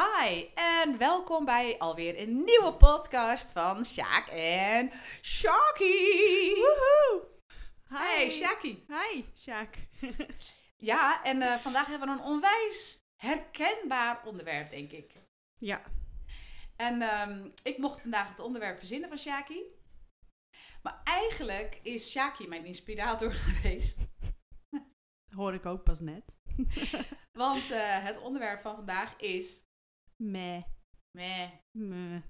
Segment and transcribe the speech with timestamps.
[0.00, 4.90] Hi en welkom bij alweer een nieuwe podcast van Sjaak en
[5.22, 6.54] Shaki.
[6.54, 7.28] Woehoe!
[7.88, 8.84] Hey Shaki.
[8.88, 9.76] Hi, Sjaak.
[10.76, 15.12] Ja, en eh, vandaag hebben we een onwijs herkenbaar onderwerp, denk ik.
[15.58, 15.82] ja,
[16.76, 19.62] En ehm, ik mocht vandaag het onderwerp verzinnen van Shaki.
[20.82, 23.98] Maar eigenlijk is Shaki mijn inspirator geweest.
[25.34, 26.36] hoor ik ook pas net.
[27.32, 29.68] Want eh, het onderwerp van vandaag is...
[30.22, 30.62] Meh.
[31.18, 31.50] Meh.
[31.78, 32.22] Meh.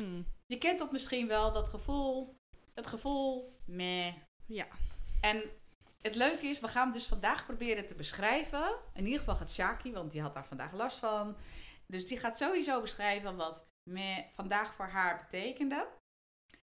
[0.00, 0.22] Hm.
[0.46, 2.36] Je kent dat misschien wel, dat gevoel.
[2.74, 4.14] Het gevoel, meh.
[4.46, 4.66] Ja.
[5.20, 5.42] En
[6.02, 8.78] het leuke is, we gaan dus vandaag proberen te beschrijven.
[8.94, 11.36] In ieder geval gaat Shaki, want die had daar vandaag last van.
[11.86, 15.88] Dus die gaat sowieso beschrijven wat meh vandaag voor haar betekende.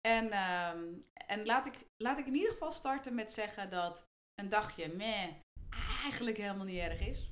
[0.07, 0.83] En, ehm,
[1.27, 5.27] en laat, ik, laat ik in ieder geval starten met zeggen dat een dagje meh
[6.03, 7.30] eigenlijk helemaal niet erg is.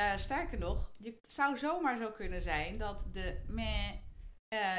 [0.00, 3.90] Eh, sterker nog, je zou zomaar zo kunnen zijn dat de meh
[4.48, 4.76] eh,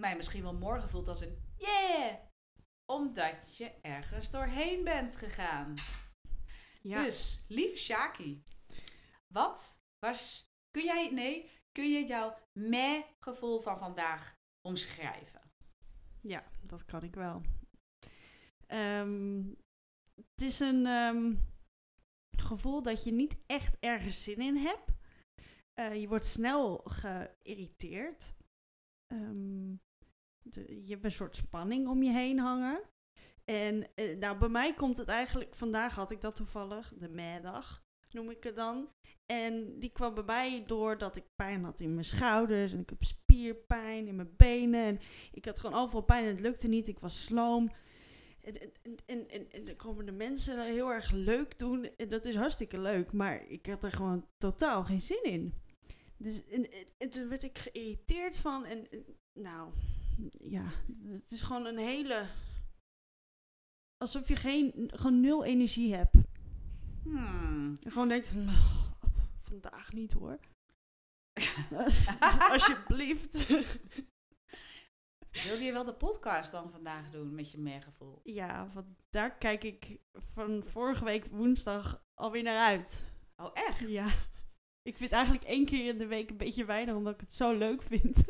[0.00, 2.14] mij misschien wel morgen voelt als een yeah.
[2.92, 5.74] Omdat je ergens doorheen bent gegaan.
[6.82, 7.02] Ja.
[7.02, 8.42] Dus, lieve Shaki,
[9.26, 10.50] wat was.
[10.70, 11.10] Kun jij.
[11.12, 15.52] Nee, kun je jouw meh gevoel van vandaag omschrijven?
[16.20, 17.42] ja, dat kan ik wel.
[18.66, 19.42] Ehm,
[20.14, 21.34] het is een ehm,
[22.48, 24.92] gevoel dat je niet echt ergens zin in hebt.
[25.74, 28.34] Eh, je wordt snel geïrriteerd.
[29.06, 29.74] Ehm,
[30.42, 32.80] de- je hebt een soort spanning om je heen hangen.
[33.44, 37.82] En eh, nou, bij mij komt het eigenlijk, vandaag had ik dat toevallig, de middag
[38.10, 38.88] noem ik het dan.
[39.26, 43.02] En die kwam bij mij doordat ik pijn had in mijn schouders en ik heb
[43.02, 44.84] spierpijn in mijn benen.
[44.84, 44.98] En
[45.32, 46.88] ik had gewoon overal pijn en het lukte niet.
[46.88, 47.70] Ik was sloom.
[48.56, 48.72] En,
[49.06, 51.84] en, en, en, dan komen de mensen heel erg leuk doen.
[51.96, 53.12] En dat is hartstikke leuk.
[53.12, 55.54] Maar ik had er gewoon totaal geen zin in.
[56.16, 58.64] Dus en, en, en toen werd ik geïrriteerd van.
[58.64, 58.88] En,
[59.32, 59.72] nou,
[60.30, 60.64] ja,
[61.02, 62.28] het is gewoon een hele.
[63.96, 66.14] Alsof je geen, gewoon nul energie hebt.
[67.02, 67.76] Hmm.
[67.82, 68.56] En gewoon denkt, "Nou,
[69.40, 70.38] vandaag niet hoor.
[72.52, 73.46] Alsjeblieft.
[75.44, 78.20] Wilde je wel de podcast dan vandaag doen met je meh gevoel?
[78.22, 83.04] ja, want daar kijk ik van vorige week woensdag alweer naar uit.
[83.36, 83.88] Oh, echt?
[83.88, 84.08] Ja.
[84.82, 87.52] Ik vind eigenlijk één keer in de week een beetje weinig, omdat ik het zo
[87.52, 88.24] leuk vind.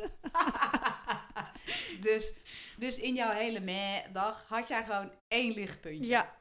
[2.06, 2.34] dus,
[2.76, 6.06] dus in jouw hele meh-dag had jij gewoon één lichtpuntje?
[6.06, 6.38] ja.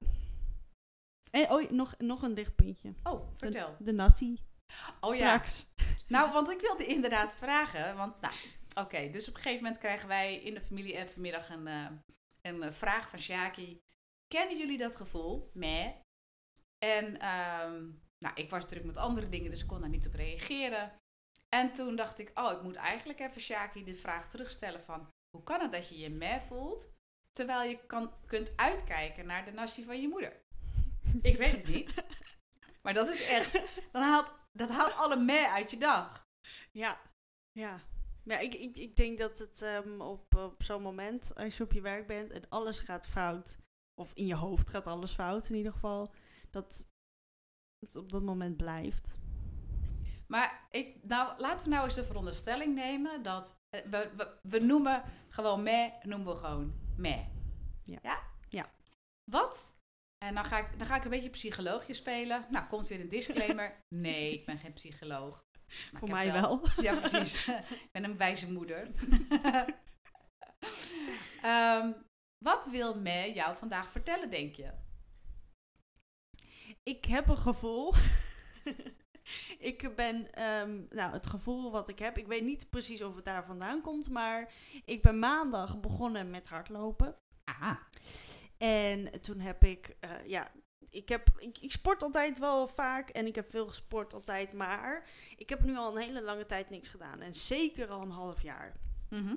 [1.31, 2.93] En oh, nog, nog een lichtpuntje.
[3.03, 3.75] Oh, vertel.
[3.77, 4.39] De, de nasi.
[4.99, 5.19] Oh ja.
[5.19, 5.65] Straks.
[6.07, 7.95] Nou, want ik wilde inderdaad vragen.
[7.95, 8.33] Want, nou,
[8.79, 9.09] oké.
[9.09, 11.87] dus op een gegeven moment krijgen wij in de familie en vanmiddag een, eh,
[12.41, 13.81] een eh, vraag van Shaki.
[14.27, 15.51] Kennen jullie dat gevoel?
[15.53, 15.87] Meh.
[16.77, 17.85] En, ehm,
[18.19, 20.99] nou, ik was druk met andere dingen, dus ik kon daar niet op reageren.
[21.49, 25.09] En toen dacht ik, oh, ik moet eigenlijk even Shaki de vraag terugstellen van...
[25.29, 26.91] Hoe kan het dat je je meh voelt,
[27.31, 30.45] terwijl je kan, kunt uitkijken naar de nasi van je moeder?
[31.21, 31.93] Ik weet het niet.
[32.81, 33.63] Maar dat is echt...
[33.91, 36.27] Dan haalt, dat haalt alle meh uit je dag.
[36.71, 37.01] Ja,
[37.51, 37.81] ja.
[38.27, 41.71] Ja, ik, ik, ik denk dat het ehm, op, op zo'n moment, als je op
[41.71, 43.57] je werk bent en alles gaat fout,
[44.01, 46.13] of in je hoofd gaat alles fout in ieder geval,
[46.49, 46.89] dat
[47.79, 49.17] het op dat moment blijft.
[50.27, 54.59] Maar ik, nou, laten we nou eens de veronderstelling nemen dat eh, we, we, we
[54.59, 57.25] noemen gewoon meh, noemen we gewoon meh.
[57.83, 57.99] Ja.
[58.01, 58.19] Ja?
[58.49, 58.71] Ja.
[59.31, 59.75] Wat?
[60.17, 62.45] En dan ga, ik, dan ga ik een beetje psycholoogje spelen.
[62.49, 63.85] Nou, komt weer een disclaimer.
[63.95, 65.46] Nee, ik ben geen psycholoog.
[65.67, 66.67] Maar Voor mij wel.
[66.81, 67.47] Ja, precies.
[67.85, 68.87] ik ben een wijze moeder.
[71.41, 71.91] Ehm,
[72.37, 74.71] wat wil meh jou vandaag vertellen, denk je?
[76.83, 77.93] Ik heb een gevoel.
[79.71, 83.25] ik ben, ehm, nou, het gevoel wat ik heb, ik weet niet precies of het
[83.25, 84.53] daar vandaan komt, maar
[84.85, 87.15] ik ben maandag begonnen met hardlopen.
[87.43, 87.77] Ah.
[88.57, 90.51] En toen heb ik, eh, ja,
[90.89, 95.09] ik, heb, ik, ik sport altijd wel vaak en ik heb veel gesport altijd, maar
[95.37, 97.21] ik heb nu al een hele lange tijd niks gedaan.
[97.21, 98.75] En zeker al een half jaar.
[99.09, 99.35] Mhm.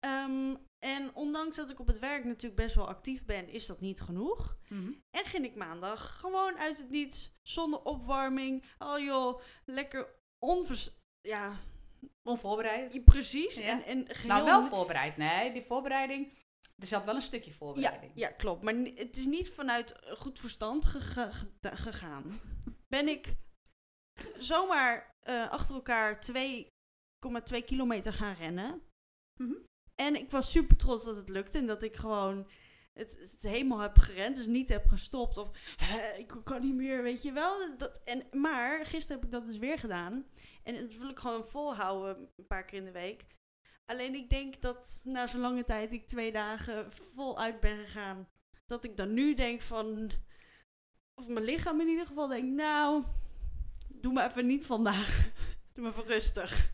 [0.00, 3.80] Ehm, en ondanks dat ik op het werk natuurlijk best wel actief ben, is dat
[3.80, 4.56] niet genoeg.
[4.68, 4.92] Mhm.
[5.10, 8.64] En ging ik maandag gewoon uit het niets, zonder opwarming.
[8.78, 10.90] Oh joh, lekker onvers...
[11.20, 11.58] Ja,
[12.22, 13.04] Onvoorbereid.
[13.04, 13.56] precies.
[13.56, 13.64] Ja.
[13.64, 14.28] En, en geheel...
[14.28, 15.16] Nou, wel voorbereid.
[15.16, 16.32] Nee, die voorbereiding.
[16.78, 18.12] Er zat wel een stukje ja, voorbereiding.
[18.14, 18.62] ja, klopt.
[18.62, 20.84] Maar het is niet vanuit goed verstand
[21.60, 22.40] gegaan.
[22.88, 23.36] Ben ik
[24.38, 28.82] zomaar eh, achter elkaar 2,2 kilometer gaan rennen.
[29.40, 29.54] Mhm.
[29.94, 32.50] En ik was super trots dat het lukte en dat ik gewoon
[32.92, 34.36] het, het helemaal heb gerend.
[34.36, 37.76] Dus niet heb gestopt of "Hè, ik kan niet meer, weet je wel.
[37.76, 40.26] Dat, en, maar gisteren heb ik dat dus weer gedaan.
[40.62, 43.24] En dat wil ik gewoon volhouden een paar keer in de week.
[43.88, 48.28] Alleen ik denk dat na zo'n lange tijd ik twee dagen voluit ben gegaan.
[48.66, 50.10] Dat ik dan nu denk van...
[51.14, 53.04] Of mijn lichaam in ieder geval denkt, nou,
[53.88, 55.30] doe maar even niet vandaag.
[55.72, 56.70] Doe maar even rustig.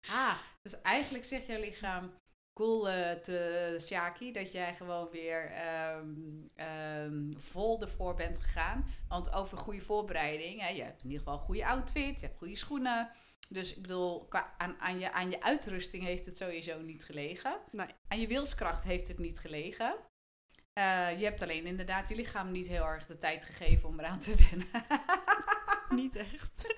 [0.00, 2.12] Ah, dus eigenlijk zegt jouw lichaam
[2.52, 6.14] cool eh, te Shaki dat jij gewoon weer ehm,
[6.54, 8.86] ehm, vol ervoor bent gegaan.
[9.08, 12.38] Want over goede voorbereiding, hè, je hebt in ieder geval een goede outfit, je hebt
[12.38, 13.10] goede schoenen.
[13.48, 14.26] Dus ik bedoel,
[14.58, 17.60] aan, aan, je, aan je uitrusting heeft het sowieso niet gelegen.
[17.72, 17.88] Nee.
[18.08, 19.94] Aan je wilskracht heeft het niet gelegen.
[20.72, 24.18] Eh, je hebt alleen inderdaad je lichaam niet heel erg de tijd gegeven om eraan
[24.18, 24.68] te wennen.
[25.88, 26.74] Niet echt.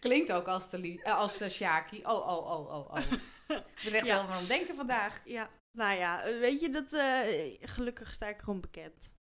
[0.00, 2.00] Klinkt ook als, de eh, als eh, Shaki.
[2.04, 3.12] Oh, oh, oh, oh, oh.
[3.48, 4.14] Ik ben echt Ja.
[4.14, 5.20] helemaal aan het denken vandaag.
[5.24, 9.14] Ja, nou ja, weet je, dat eh, gelukkig sta ik gewoon bekend.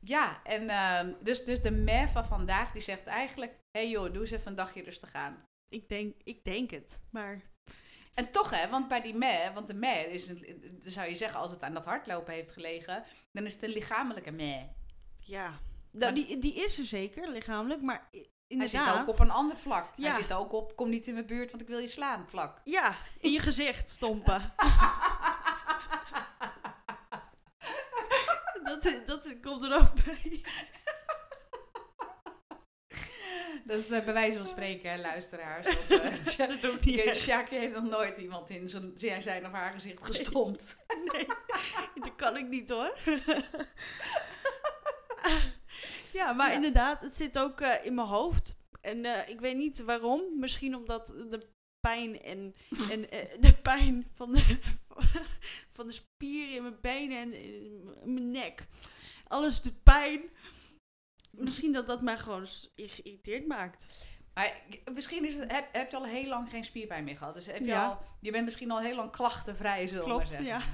[0.00, 3.52] Ja, en ehm, dus, dus de meh van vandaag die zegt eigenlijk...
[3.52, 5.44] Hé hey joh, doe eens even een dagje rustig aan.
[5.72, 7.40] Ik denk, ik denk het, maar
[8.14, 9.54] En toch hè, want bij die meh...
[9.54, 13.04] Want de meh is, een, zou je zeggen, als het aan dat hardlopen heeft gelegen...
[13.32, 14.62] Dan is het een lichamelijke meh.
[15.20, 15.58] ja.
[15.90, 18.98] Nou, die, die is er zeker, lichamelijk, maar i- Hij zit inderdaad...
[19.08, 19.92] ook op een ander vlak.
[19.96, 20.10] Ja.
[20.10, 22.60] Hij zit ook op, kom niet in mijn buurt, want ik wil je slaan, vlak.
[22.64, 24.40] Ja, in je gezicht stompen.
[28.64, 30.40] dat, dat komt er ook bij.
[33.64, 35.66] Dat is eh, bij wijze van spreken, luisteraars.
[35.66, 37.00] Of, eh, Ja, dat niet
[37.50, 40.76] heeft nog nooit iemand in zijn, zijn- of haar gezicht gestompt.
[41.12, 41.26] Nee,
[41.94, 42.96] dat kan ik niet hoor.
[46.12, 46.54] ja, maar Ja.
[46.54, 48.56] inderdaad, het zit ook eh, in mijn hoofd.
[48.80, 50.22] En eh, ik weet niet waarom.
[50.38, 51.46] Misschien omdat de
[51.80, 52.54] pijn en,
[52.90, 54.58] en eh, de pijn van de,
[55.76, 58.66] van de spieren in mijn benen en in mijn nek.
[59.28, 60.20] Alles doet pijn.
[61.32, 62.46] Misschien dat dat mij gewoon
[62.76, 63.86] geïrriteerd maakt.
[64.34, 64.52] Maar
[64.92, 67.34] misschien is het, heb, heb je al heel lang geen spierpijn meer gehad.
[67.34, 67.86] Dus heb je, Ja.
[67.86, 70.46] al, je bent misschien al heel lang klachtenvrij, zullen maar Klopt, zeggen.
[70.46, 70.60] ja.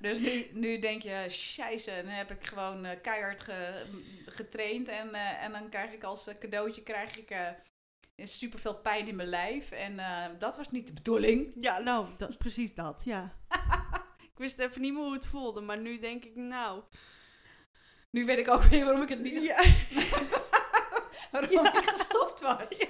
[0.00, 3.86] Dus nu, nu denk je, scheisse, dan heb ik gewoon eh, keihard ge-
[4.26, 4.88] getraind.
[4.88, 7.48] En, eh, en dan krijg ik als eh, cadeautje krijg ik, eh
[8.16, 9.70] superveel pijn in mijn lijf.
[9.70, 9.96] En
[10.38, 11.52] dat was niet de bedoeling.
[11.60, 13.32] Ja, nou, dat is precies dat, ja.
[14.32, 16.82] ik wist even niet meer hoe het voelde, maar nu denk ik, nou...
[18.16, 19.56] Nu weet ik ook weer waarom ik het niet Ja,
[21.30, 21.78] waarom Ja.
[21.78, 22.78] ik gestopt was.
[22.78, 22.88] Ja.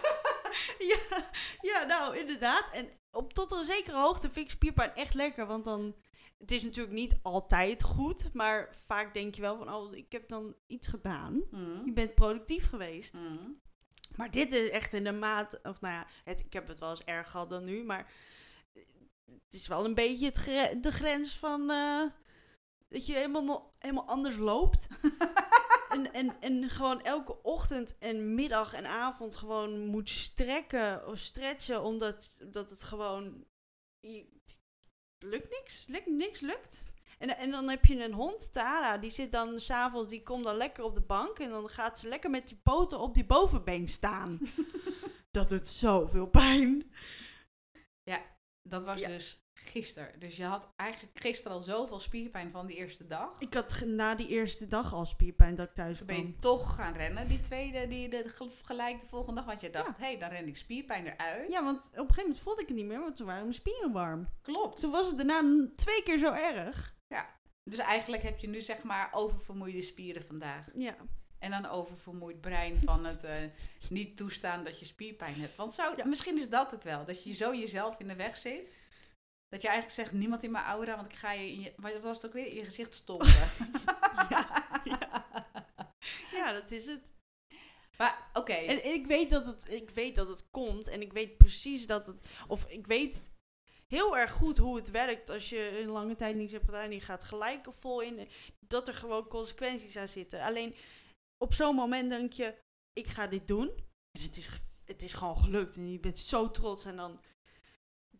[0.92, 1.24] ja,
[1.60, 2.70] ja, nou, inderdaad.
[2.72, 5.94] En op tot een zekere hoogte vind ik spierpijn echt lekker, want dan...
[6.38, 10.28] Het is natuurlijk niet altijd goed, maar vaak denk je wel van, oh, ik heb
[10.28, 11.42] dan iets gedaan.
[11.50, 11.82] Mm.
[11.84, 13.18] Je bent productief geweest.
[13.18, 13.60] Mm.
[14.16, 16.90] Maar dit is echt in de maat, of nou ja, het, ik heb het wel
[16.90, 18.12] eens erg gehad dan nu, maar
[19.24, 22.02] het is wel een beetje het gre- de grens van eh,
[22.92, 24.86] dat je helemaal, helemaal anders loopt.
[25.88, 31.82] en, en, en gewoon elke ochtend en middag en avond gewoon moet strekken of stretchen,
[31.82, 33.44] omdat dat het gewoon.
[34.00, 34.30] je-
[35.24, 36.84] lukt niks, lukt, niks lukt.
[37.18, 40.56] En, en dan heb je een hond, Tara, die zit dan s'avonds, die komt dan
[40.56, 43.88] lekker op de bank en dan gaat ze lekker met die poten op die bovenbeen
[43.88, 44.40] staan.
[45.30, 46.92] dat doet zoveel pijn.
[48.68, 49.08] Dat was Ja.
[49.08, 50.20] dus gisteren.
[50.20, 53.40] Dus je had eigenlijk gisteren al zoveel spierpijn van die eerste dag.
[53.40, 56.74] Ik had na die eerste dag al spierpijn dat ik thuis Toen ben je toch
[56.74, 59.44] gaan rennen, die tweede, die de, ge- gelijk de volgende dag.
[59.48, 61.50] Want je dacht, hé, hey, dan ren ik spierpijn eruit.
[61.52, 63.54] Ja, want op een gegeven moment voelde ik het niet meer, want toen waren mijn
[63.54, 64.28] spieren warm.
[64.42, 64.80] klopt.
[64.80, 67.00] Toen was het daarna twee keer zo erg.
[67.64, 70.64] Dus eigenlijk heb je nu zeg maar oververmoeide spieren vandaag.
[70.74, 70.96] Ja.
[71.38, 73.34] En dan oververmoeid brein van het eh,
[73.88, 75.56] niet toestaan dat je spierpijn hebt.
[75.56, 76.04] Want zou, Ja.
[76.06, 77.04] misschien is dat het wel.
[77.04, 78.70] Dat je zo jezelf in de weg zit.
[79.52, 81.72] Dat je eigenlijk zegt, niemand in mijn aura, want ik ga je in je...
[81.76, 82.46] Wat was het ook weer?
[82.46, 83.28] In je gezicht stompen.
[84.28, 85.26] Ja,
[86.32, 87.12] ja, dat is het.
[87.98, 88.52] Maar oké.
[88.52, 91.86] En, en ik, weet dat het, ik weet dat het komt en ik weet precies
[91.86, 92.28] dat het...
[92.48, 93.30] Of ik weet
[93.86, 96.92] heel erg goed hoe het werkt als je een lange tijd niets hebt gedaan en
[96.92, 98.28] je gaat gelijk er vol in.
[98.66, 100.40] Dat er gewoon consequenties aan zitten.
[100.40, 100.74] Alleen
[101.44, 102.58] op zo'n moment denk je,
[102.92, 103.70] ik ga dit doen.
[104.18, 104.48] En het is,
[104.84, 107.20] het is gewoon gelukt en je bent zo trots en dan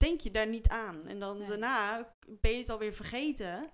[0.03, 1.07] denk je daar niet aan.
[1.07, 1.47] En dan Nee.
[1.49, 3.71] daarna ben je het alweer vergeten.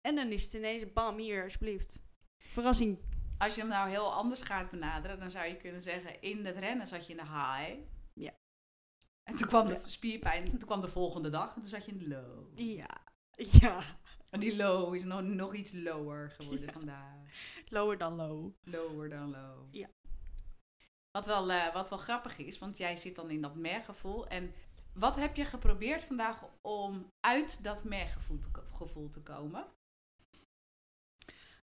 [0.00, 2.00] En dan is het ineens, bam, hier, alsjeblieft.
[2.36, 2.98] Verrassing.
[3.38, 6.56] Als je hem nou heel anders gaat benaderen, dan zou je kunnen zeggen: in het
[6.56, 7.78] rennen zat je in de high.
[8.14, 8.32] Ja.
[9.22, 11.98] En toen kwam de spierpijn, toen kwam de volgende dag en toen zat je in
[11.98, 12.58] de low.
[12.58, 12.88] Ja.
[13.60, 13.80] Ja.
[14.30, 16.72] En die low is nog, nog iets lower geworden Ja.
[16.72, 17.14] vandaag.
[17.68, 18.52] Lower dan low.
[18.62, 19.74] Lower dan low.
[19.74, 19.88] Ja.
[21.10, 24.26] Wat wel, eh, wat wel grappig is, want jij zit dan in dat mergevoel.
[24.28, 24.52] En
[24.98, 29.66] wat heb je geprobeerd vandaag om uit dat mergevoel te, komen?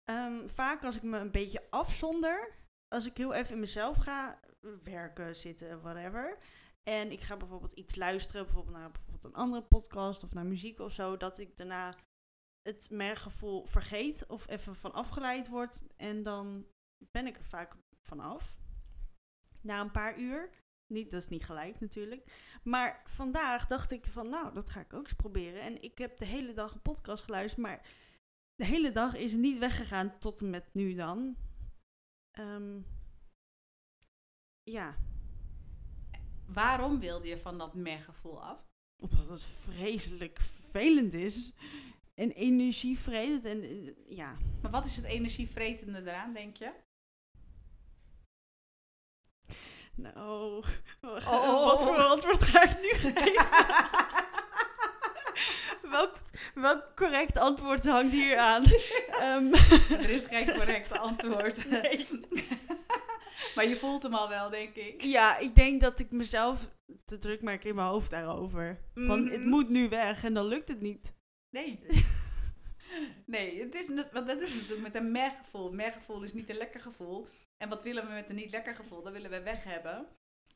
[0.05, 2.55] Ehm, vaak als ik me een beetje afzonder,
[2.89, 4.41] als ik heel even in mezelf ga
[4.83, 6.39] werken, zitten, whatever,
[6.83, 10.79] En ik ga bijvoorbeeld iets luisteren, bijvoorbeeld naar bijvoorbeeld een andere podcast of naar muziek
[10.79, 11.95] of zo, dat ik daarna
[12.63, 15.83] het merkgevoel vergeet of even van afgeleid word.
[15.97, 16.67] En dan
[17.11, 17.77] ben ik er vaak
[18.09, 18.59] vanaf.
[19.61, 20.51] Na een paar uur.
[20.91, 22.25] Niet, dat is niet gelijk natuurlijk.
[22.63, 25.63] Maar vandaag dacht ik van, nou, dat ga ik ook eens proberen.
[25.63, 27.87] En ik heb de hele dag een podcast geluisterd, maar
[28.55, 31.37] de hele dag is het niet weggegaan tot en met nu dan.
[32.31, 32.81] Ehm,
[34.63, 34.97] ja,
[36.47, 38.69] Waarom wilde je van dat mergevoel af?
[39.01, 41.53] omdat het vreselijk vervelend is.
[42.15, 44.37] En energievredend en eh, ja.
[44.63, 46.73] Maar wat is het energievretende eraan, denk je?
[49.95, 50.65] Nou,
[51.01, 51.65] Oh.
[51.67, 53.35] wat voor antwoord ga ik nu geven?
[55.91, 56.15] welk,
[56.55, 58.65] welk correct antwoord hangt hier aan?
[59.09, 59.53] Ehm,
[60.05, 61.71] er is geen correcte antwoord.
[61.71, 62.07] nee.
[63.55, 65.03] maar je voelt hem al wel, denk ik.
[65.03, 66.69] Ja, ik denk dat ik mezelf
[67.05, 68.81] te druk maak in mijn hoofd daarover.
[68.95, 69.33] Van, Mhm.
[69.33, 71.15] het moet nu weg en dan lukt het niet.
[71.51, 71.81] Nee.
[73.27, 75.73] Nee, het is, want dat is natuurlijk met een mergevoel.
[75.73, 77.27] Mergevoel is niet een lekker gevoel.
[77.63, 79.03] En wat willen we met een niet lekker gevoel?
[79.03, 80.09] Dat willen we weg hebben.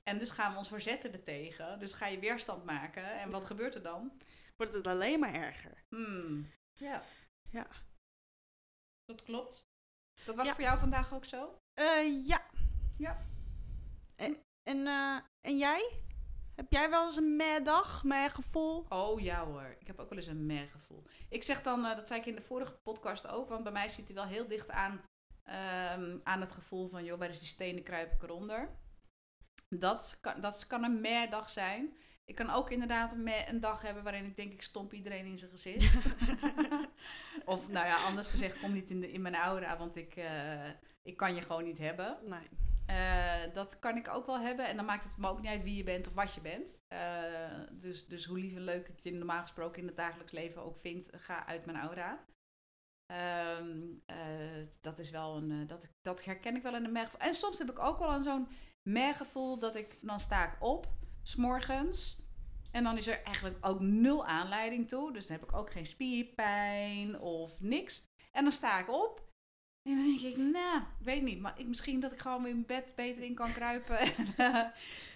[0.02, 1.78] En dus gaan we ons verzetten ertegen.
[1.78, 3.18] Dus ga je weerstand maken.
[3.18, 4.12] En wat gebeurt er dan?
[4.56, 5.84] Wordt het alleen maar erger.
[5.88, 6.50] Hmm.
[6.72, 7.02] Ja.
[7.50, 7.66] Ja.
[9.04, 9.64] Dat klopt.
[10.24, 10.54] Dat was Ja.
[10.54, 11.58] voor jou vandaag ook zo?
[11.74, 12.46] Eh, ja.
[12.98, 13.26] Ja.
[14.16, 16.02] En, en, eh, en jij?
[16.54, 18.86] Heb jij wel eens een meh dag, meh gevoel?
[18.88, 21.04] Oh ja hoor, ik heb ook wel eens een mergevoel.
[21.28, 23.88] Ik zeg dan, eh, dat zei ik in de vorige podcast ook, want bij mij
[23.88, 25.04] zit hij wel heel dicht aan,
[25.44, 28.68] ehm, aan het gevoel van, joh, waar is die stenen kruip ik eronder?
[29.68, 31.96] Dat kan, dat kan een merdag zijn.
[32.24, 33.12] Ik kan ook inderdaad
[33.46, 36.06] een, dag hebben waarin ik denk, ik stomp iedereen in zijn gezicht.
[37.44, 40.68] of nou ja, anders gezegd, kom niet in, de, in mijn aura, want ik, eh,
[41.02, 42.18] ik kan je gewoon niet hebben.
[42.24, 42.48] Nee.
[42.86, 44.66] Eh, dat kan ik ook wel hebben.
[44.66, 46.78] En dan maakt het me ook niet uit wie je bent of wat je bent.
[46.88, 50.62] Eh, dus, dus hoe lief en leuk ik je normaal gesproken in het dagelijks leven
[50.62, 52.24] ook vind, ga uit mijn aura.
[53.14, 55.50] Ehm, eh, dat is wel een.
[55.50, 57.20] eh, dat, dat herken ik wel in een mergevoel.
[57.20, 58.48] En soms heb ik ook wel een zo'n
[58.82, 59.98] mergevoel dat ik.
[60.00, 60.88] Dan sta ik op,
[61.22, 62.18] s'morgens.
[62.70, 65.12] En dan is er eigenlijk ook nul aanleiding toe.
[65.12, 68.02] Dus dan heb ik ook geen spierpijn of niks.
[68.32, 69.22] En dan sta ik op.
[69.88, 71.40] En dan denk ik, nou, weet niet.
[71.40, 73.98] Maar ik, misschien dat ik gewoon weer in bed beter in kan kruipen.
[74.16, 74.66] En, eh,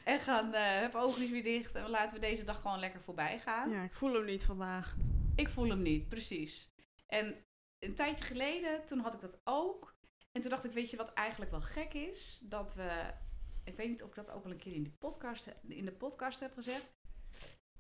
[0.05, 1.75] en gaan, heb oogjes weer dicht.
[1.75, 3.71] En laten we deze dag gewoon lekker voorbij gaan.
[3.71, 4.97] Ja, ik voel hem niet vandaag.
[5.35, 6.71] Ik voel hem niet, precies.
[7.07, 7.47] En
[7.79, 9.97] een tijdje geleden, toen had ik dat ook.
[10.33, 12.41] En toen dacht ik, weet je wat eigenlijk wel gek is?
[12.43, 13.15] Dat we,
[13.65, 15.93] ik weet niet of ik dat ook al een keer in de podcast, in de
[15.93, 16.97] podcast heb gezegd.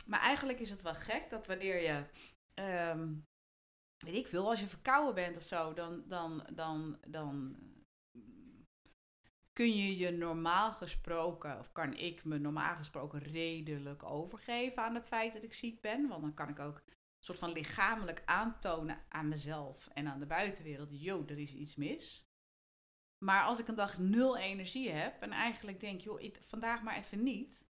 [0.06, 2.04] Maar eigenlijk is het wel gek dat wanneer je,
[2.54, 3.14] ehm,
[3.98, 7.56] weet ik veel, als je verkouden bent of zo, dan, dan, dan, dan
[9.52, 15.06] kun je je normaal gesproken, of kan ik me normaal gesproken redelijk overgeven aan het
[15.06, 16.08] feit dat ik ziek ben.
[16.08, 16.82] Want dan kan ik ook
[17.24, 22.26] soort van lichamelijk aantonen aan mezelf en aan de buitenwereld, yo, er is iets mis.
[23.24, 26.96] Maar als ik een dag nul energie heb en eigenlijk denk, joh, ik, vandaag maar
[26.96, 27.68] even niet,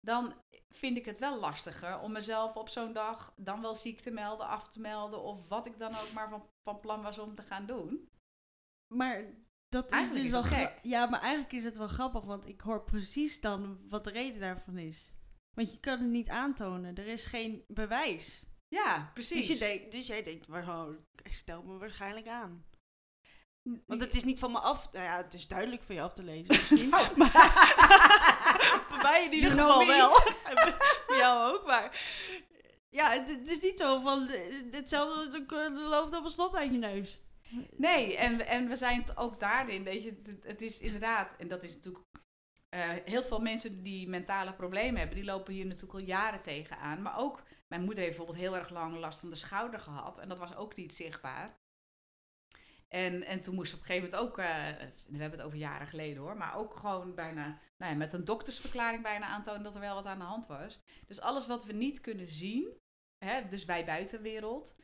[0.00, 0.34] dan
[0.68, 4.46] vind ik het wel lastiger om mezelf op zo'n dag dan wel ziek te melden,
[4.46, 7.42] af te melden of wat ik dan ook maar van, van plan was om te
[7.42, 8.10] gaan doen.
[8.94, 9.24] Maar
[9.68, 10.78] dat is Eigenlijk dus is wel gek.
[10.82, 14.40] Ja, maar eigenlijk is het wel grappig, want ik hoor precies dan wat de reden
[14.40, 15.14] daarvan is.
[15.54, 16.94] Want je kan het niet aantonen.
[16.94, 18.44] Er is geen bewijs.
[18.72, 19.46] Ja, precies.
[19.46, 22.64] Dus, je denkt, dus jij denkt, maar gewoon, ik stel me waarschijnlijk aan.
[23.86, 24.92] Want het is niet van me af.
[24.92, 26.88] Nou ja, het is duidelijk van je af te lezen misschien.
[26.88, 27.08] Nou.
[27.18, 27.32] maar
[28.88, 30.12] bij mij in ieder You geval wel.
[31.06, 32.00] Bij jou ook, maar...
[32.88, 34.28] Ja, het, het is niet zo van...
[34.28, 37.20] eh, Hetzelfde, er loopt op een slot uit je neus.
[37.76, 41.48] Nee, en, en we zijn het ook daarin, weet je, het, het is inderdaad, en
[41.48, 42.04] dat is natuurlijk,
[42.72, 47.02] eh, heel veel mensen die mentale problemen hebben, die lopen hier natuurlijk al jaren tegenaan.
[47.02, 50.28] Maar ook, mijn moeder heeft bijvoorbeeld heel erg lang last van de schouder gehad, en
[50.28, 51.60] dat was ook niet zichtbaar.
[52.88, 54.36] En, en toen moest op een gegeven moment ook,
[54.80, 58.12] het- we hebben het over jaren geleden hoor, maar ook gewoon bijna, nou ja, met
[58.12, 60.80] een doktersverklaring bijna aantonen dat er wel wat aan de hand was.
[61.06, 62.80] Dus alles wat we niet kunnen zien,
[63.24, 64.76] hè, dus wij buitenwereld,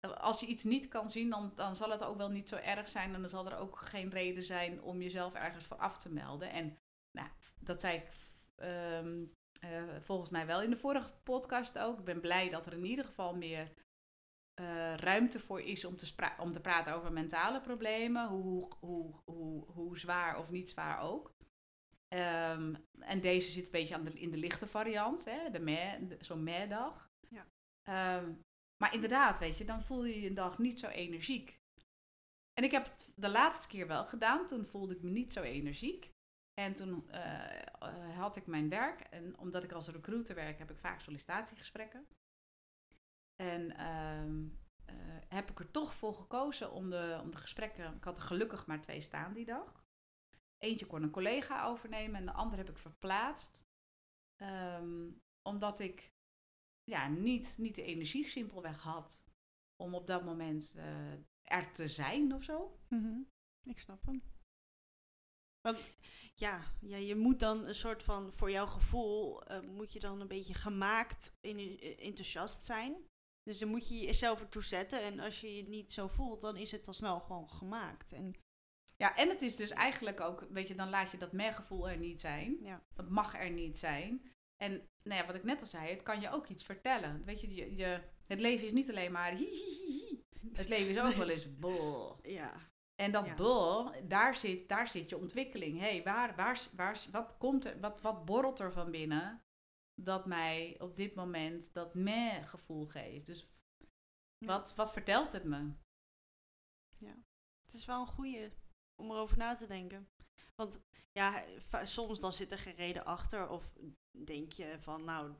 [0.00, 2.88] als je iets niet kan zien, dan, dan zal het ook wel niet zo erg
[2.88, 3.14] zijn.
[3.14, 6.50] En dan zal er ook geen reden zijn om jezelf ergens voor af te melden.
[6.50, 6.78] En
[7.16, 7.28] nou,
[7.60, 8.08] dat zei ik
[8.56, 9.24] ehm,
[9.60, 11.98] eh, volgens mij wel in de vorige podcast ook.
[11.98, 13.72] Ik ben blij dat er in ieder geval meer
[14.54, 18.28] eh, ruimte voor is om te, spra- om te praten over mentale problemen.
[18.28, 21.34] Hoe, hoe, hoe, hoe zwaar of niet zwaar ook.
[22.08, 26.42] Ehm, en deze zit een beetje aan de, in de lichte variant, hè, de zo'n
[26.42, 27.10] meh-dag.
[27.28, 27.46] Ja.
[27.82, 28.32] Ehm,
[28.82, 31.58] maar inderdaad, weet je, dan voel je je een dag niet zo energiek.
[32.52, 34.46] En ik heb het de laatste keer wel gedaan.
[34.46, 36.10] Toen voelde ik me niet zo energiek.
[36.60, 39.00] En toen eh, eh, had ik mijn werk.
[39.00, 42.06] En omdat ik als recruiter werk, heb ik vaak sollicitatiegesprekken.
[43.36, 44.48] En ehm,
[44.84, 44.94] eh,
[45.28, 47.94] heb ik er toch voor gekozen om de, om de gesprekken.
[47.94, 49.84] Ik had er gelukkig maar twee staan die dag.
[50.58, 53.64] Eentje kon een collega overnemen en de andere heb ik verplaatst.
[54.36, 55.10] Ehm,
[55.42, 56.12] omdat ik
[56.84, 59.24] ja, niet, niet de energie simpelweg had
[59.76, 60.74] om op dat moment
[61.42, 62.80] er te zijn of zo.
[62.88, 63.20] Mhm.
[63.62, 64.35] Ik snap hem.
[65.72, 65.88] Want
[66.34, 70.20] ja, ja, je moet dan een soort van, voor jouw gevoel, eh, moet je dan
[70.20, 72.94] een beetje gemaakt en enthousiast zijn.
[73.42, 75.00] Dus dan moet je jezelf ertoe zetten.
[75.02, 78.12] En als je je niet zo voelt, dan is het al snel gewoon gemaakt.
[78.12, 78.34] En
[78.96, 81.96] Ja, en het is dus eigenlijk ook, weet je, dan laat je dat mergevoel er
[81.98, 82.58] niet zijn.
[82.62, 84.32] ja, Dat mag er niet zijn.
[84.56, 87.24] En nou ja, wat ik net al zei, het kan je ook iets vertellen.
[87.24, 90.22] Weet je, je, je het leven is niet alleen maar hi, hi, hi, hi.
[90.52, 91.16] Het leven is ook Nee.
[91.18, 92.16] wel eens bol.
[92.22, 92.52] ja,
[93.02, 93.34] En dat Ja.
[93.34, 95.78] bol, daar zit, daar zit je ontwikkeling.
[95.78, 99.42] Hé, hey, waar, waar, waar, wat komt er, wat, wat borrelt er van binnen
[100.00, 103.26] dat mij op dit moment dat meh gevoel geeft?
[103.26, 103.46] Dus
[104.38, 104.46] Ja.
[104.46, 105.72] wat, wat vertelt het me?
[107.64, 108.52] het is wel een goeie
[109.02, 110.08] om erover na te denken.
[110.54, 110.80] Want
[111.12, 111.44] ja,
[111.84, 113.48] soms dan zit er geen reden achter.
[113.48, 113.76] Of
[114.24, 115.34] denk je van, nou,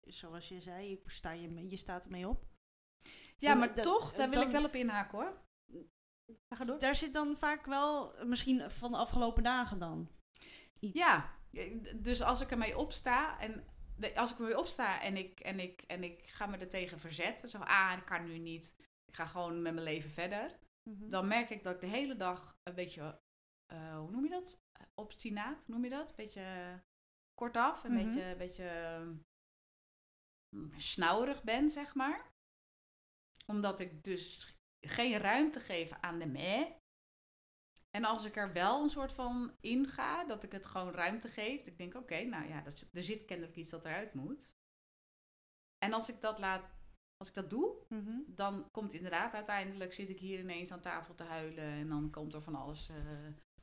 [0.00, 2.46] zoals je zei, je, sta je, mee- je staat ermee op.
[3.02, 5.40] Ja, Ja, maar maar dat- toch, daar wil dan- ik wel op inhaken hoor.
[6.48, 6.78] Ga door.
[6.78, 10.08] Daar zit dan vaak wel, eh, misschien van de afgelopen dagen dan,
[10.78, 10.98] iets.
[10.98, 11.36] Ja,
[11.96, 13.64] dus als ik ermee opsta en
[14.14, 17.48] als ik ermee opsta en ik, en ik, en ik ga me er tegen verzetten,
[17.48, 18.74] zo ah, ik kan nu niet,
[19.04, 20.58] ik ga gewoon met mijn leven verder,
[20.90, 21.08] Mhm.
[21.10, 23.20] dan merk ik dat ik de hele dag een beetje,
[23.66, 24.60] eh, hoe noem je dat?
[24.94, 26.08] Obstinaat, noem je dat?
[26.08, 26.82] Een beetje
[27.34, 28.04] kortaf, een Mhm.
[28.04, 28.98] beetje, een beetje
[30.56, 32.30] mm, snauwerig ben, zeg maar.
[33.46, 36.66] Omdat ik dus geen ruimte geef aan de meh.
[37.90, 41.28] En als ik er wel een soort van in ga, dat ik het gewoon ruimte
[41.28, 41.58] geef.
[41.58, 44.54] dat Ik denk, oké, nou ja, dat, er zit kennelijk iets dat eruit moet.
[45.78, 46.64] En als ik dat laat,
[47.16, 48.20] als ik dat doe, Mhm.
[48.26, 51.64] dan komt inderdaad uiteindelijk, zit ik hier ineens aan tafel te huilen.
[51.64, 52.96] En dan komt er van alles eh,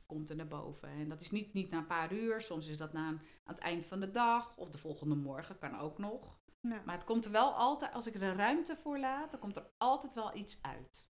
[0.06, 0.88] komt er naar boven.
[0.88, 3.54] En dat is niet, niet na een paar uur, soms is dat na een, aan
[3.54, 4.56] het eind van de dag.
[4.56, 6.38] Of de volgende morgen, kan ook nog.
[6.60, 6.82] Ja.
[6.84, 9.70] Maar het komt er wel altijd, als ik er ruimte voor laat, dan komt er
[9.78, 11.09] altijd wel iets uit.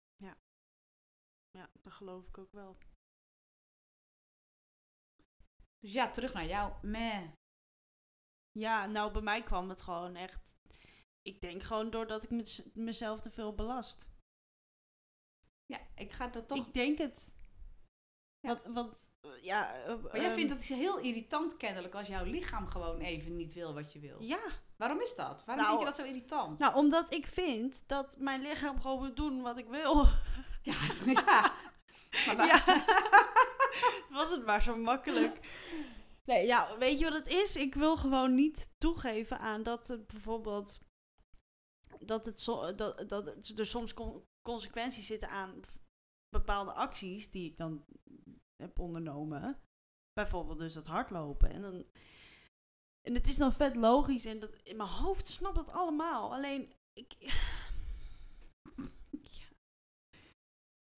[1.53, 2.77] Ja, dat geloof ik ook wel.
[5.79, 6.73] Dus ja, terug naar jou.
[6.83, 7.29] Meh.
[8.53, 10.57] Ja, nou, bij mij kwam het gewoon echt...
[11.23, 14.09] Ik denk gewoon doordat ik mez- mezelf te veel belast.
[15.67, 16.67] Ja, ik ga dat toch...
[16.67, 17.35] Ik denk het.
[18.41, 18.49] Ja.
[18.49, 19.85] Want, want ja...
[19.87, 23.75] maar jij ehm, vindt het heel irritant kennelijk als jouw lichaam gewoon even niet wil
[23.75, 24.23] wat je wil.
[24.23, 25.45] Ja, Waarom is dat?
[25.45, 26.59] Waarom Nou, vind je dat zo irritant?
[26.59, 30.05] nou, omdat ik vind dat mijn lichaam gewoon moet doen wat ik wil.
[30.71, 31.53] Ja, ja.
[32.27, 32.65] Maar wa- Ja.
[34.19, 35.39] Was het maar zo makkelijk.
[36.25, 37.57] Nee, ja, weet je wat het is?
[37.57, 40.79] Ik wil gewoon niet toegeven aan dat het bijvoorbeeld...
[41.99, 45.61] Dat, het zo, dat, dat het- er soms con- consequenties zitten aan
[46.29, 47.85] bepaalde acties die ik dan
[48.63, 49.61] heb ondernomen.
[50.13, 51.51] Bijvoorbeeld dus dat hardlopen.
[51.51, 51.85] En, dan,
[53.09, 56.33] en het is dan vet logisch en dat, in mijn hoofd snapt dat allemaal.
[56.35, 57.15] Alleen, ik...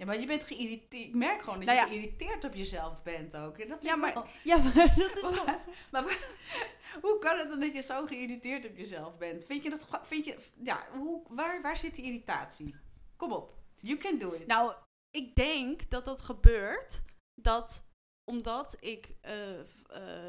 [0.05, 1.05] Ja, maar je bent geïrriteerd.
[1.07, 1.91] Ik merk gewoon dat Nou je ja.
[1.91, 3.59] geïrriteerd op jezelf bent ook.
[3.59, 5.59] En dat Ja, maar- wel- Ja, maar dat is gewoon...
[5.91, 6.03] maar
[7.03, 9.45] hoe kan het dan dat je zo geïrriteerd op jezelf bent?
[9.45, 12.75] Vind je dat vind je, ja, hoe, waar, waar zit die irritatie?
[13.17, 13.55] Kom op.
[13.77, 14.47] You can do it.
[14.47, 14.75] Nou,
[15.11, 17.03] ik denk dat dat gebeurt
[17.41, 17.85] dat
[18.31, 19.65] omdat ik eh, eh,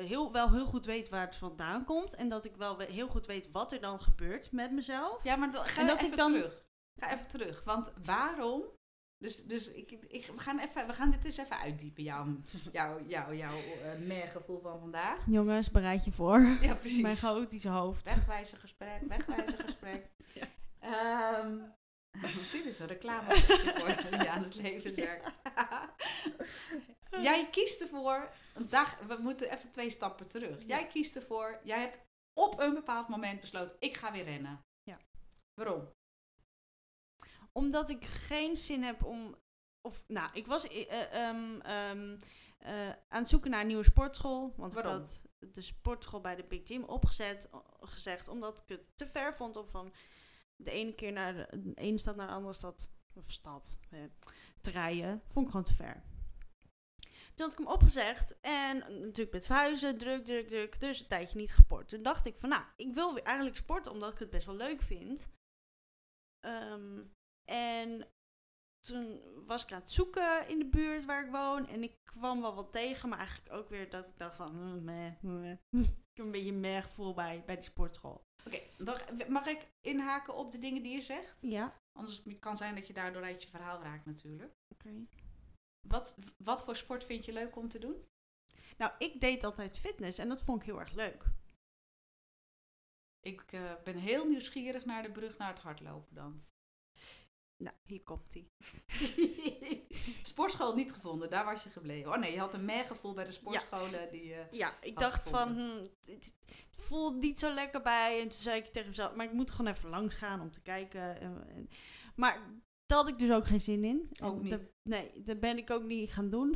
[0.06, 3.08] heel, wel heel goed weet waar het vandaan komt en dat ik wel we- heel
[3.08, 5.24] goed weet wat er dan gebeurt met mezelf.
[5.24, 6.64] ja, maar dan, ga en dat even ik dan- terug.
[7.02, 7.64] Ga even terug.
[7.64, 8.64] Want waarom?
[9.18, 12.04] Dus, dus ik, ik, we, gaan even, we gaan dit eens even uitdiepen.
[12.04, 12.36] Jouw,
[12.72, 15.20] jouw, jouw, jouw eh mergevoel van vandaag.
[15.26, 16.40] Jongens, bereid je voor.
[16.62, 17.02] Ja, precies.
[17.02, 18.16] Mijn chaotische hoofd.
[18.16, 20.10] Wegwijzen gesprek, wegwijzen gesprek.
[20.34, 20.48] Ja.
[20.80, 21.58] Ehm,
[22.52, 25.32] dit is een reclame voor Liane's levenswerk.
[27.10, 30.60] jij kiest ervoor, een dag, we moeten even twee stappen terug.
[30.60, 30.66] Ja.
[30.66, 32.00] Jij kiest ervoor, jij hebt
[32.34, 34.66] op een bepaald moment besloten, ik ga weer rennen.
[34.84, 34.98] Ja.
[35.54, 35.95] Waarom?
[37.58, 39.36] Omdat ik geen zin heb om.
[39.82, 42.18] Of, nou, ik was eh, eh, ehm, ehm,
[42.58, 44.54] eh, aan het zoeken naar een nieuwe sportschool.
[44.58, 44.94] Want Waarom?
[44.94, 45.22] ik had
[45.54, 49.68] de sportschool bij de Big Gym opgezet, gezegd, omdat ik het te ver vond om
[49.68, 49.94] van
[50.56, 54.00] de ene keer naar de, de ene stad naar de andere stad, of stad, eh,
[54.62, 55.22] te rijden.
[55.28, 56.04] Vond ik gewoon te ver.
[57.36, 60.80] Toen had ik hem opgezegd en natuurlijk met verhuizen, druk, druk, druk.
[60.80, 61.90] Dus een tijdje niet gesport.
[61.90, 64.56] Toen dacht ik van, nou, ik wil weer eigenlijk sporten omdat ik het best wel
[64.56, 65.30] leuk vind.
[66.40, 67.04] Ehm,
[67.46, 68.08] en
[68.82, 71.68] toen was ik aan het zoeken in de buurt waar ik woon.
[71.68, 74.48] En ik kwam wel wat tegen, maar eigenlijk ook weer dat ik dacht van...
[74.48, 75.58] hm, meh, meh.
[76.16, 78.26] Ik heb een beetje een meh gevoel bij, bij die sportschool.
[78.46, 81.42] Oké, mag, mag ik inhaken op de dingen die je zegt?
[81.42, 84.54] Ja, Anders het kan zijn dat je daardoor uit je verhaal raakt natuurlijk.
[84.74, 85.08] oké.
[85.88, 88.06] Wat, wat voor sport vind je leuk om te doen?
[88.78, 91.26] Nou, ik deed altijd fitness en dat vond ik heel erg leuk.
[93.20, 96.46] Ik eh, ben heel nieuwsgierig naar de brug naar het hardlopen dan.
[97.66, 98.52] Nou, hier komt die.
[100.24, 102.12] Sportschool niet gevonden, daar was je gebleven.
[102.12, 104.34] Oh nee, je had een gevoel bij de sportscholen die...
[104.34, 105.78] eh, Ja, ik dacht van, gevonden.
[105.78, 108.22] hm, het, het voelt niet zo lekker bij.
[108.22, 110.62] En toen zei ik tegen mezelf, maar ik moet gewoon even langs gaan om te
[110.62, 111.20] kijken.
[111.20, 111.70] En, en-
[112.16, 112.42] maar
[112.86, 114.10] daar had ik dus ook geen zin in.
[114.24, 114.52] Ook niet.
[114.52, 116.50] dat- nee, dat ben ik ook niet gaan doen.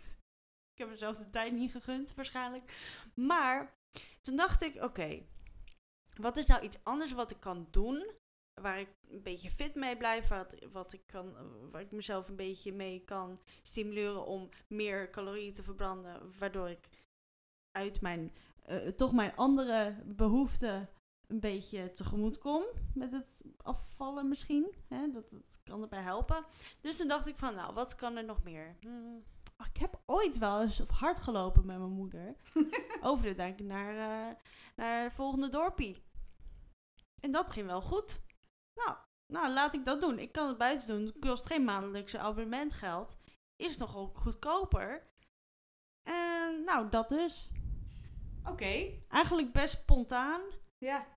[0.74, 2.72] ik heb mezelf de tijd niet gegund, waarschijnlijk.
[3.14, 3.78] Maar
[4.22, 5.22] toen dacht ik, oké,
[6.20, 8.10] wat is nou iets anders wat ik kan doen?
[8.62, 11.34] Waar ik een beetje fit mee blijf, wat, wat ik kan,
[11.70, 16.88] waar ik mezelf een beetje mee kan stimuleren om meer calorieën te verbranden, waardoor ik
[17.70, 20.88] uit mijn, eh, toch mijn andere behoeften
[21.26, 22.64] een beetje tegemoet kom
[22.94, 24.74] met het afvallen misschien.
[24.88, 25.10] Hè?
[25.10, 26.44] Dat, dat kan erbij helpen.
[26.80, 28.76] Dus toen dacht ik van, nou, wat kan er nog meer?
[28.80, 29.24] Hmm,
[29.56, 32.36] oh, ik heb ooit wel eens hard gelopen met mijn moeder.
[33.02, 34.36] Over de dijk naar, eh,
[34.76, 36.04] naar het volgende dorpie.
[37.22, 38.20] En dat ging wel goed.
[38.84, 38.96] Nou,
[39.32, 40.18] nou, laat ik dat doen.
[40.18, 41.04] Ik kan het buiten doen.
[41.06, 43.16] Het kost geen maandelijkse abonnementgeld.
[43.56, 45.10] Is nog ook goedkoper.
[46.08, 47.48] En nou, dat dus.
[48.44, 50.40] Oké, Eigenlijk best spontaan.
[50.78, 51.14] ja.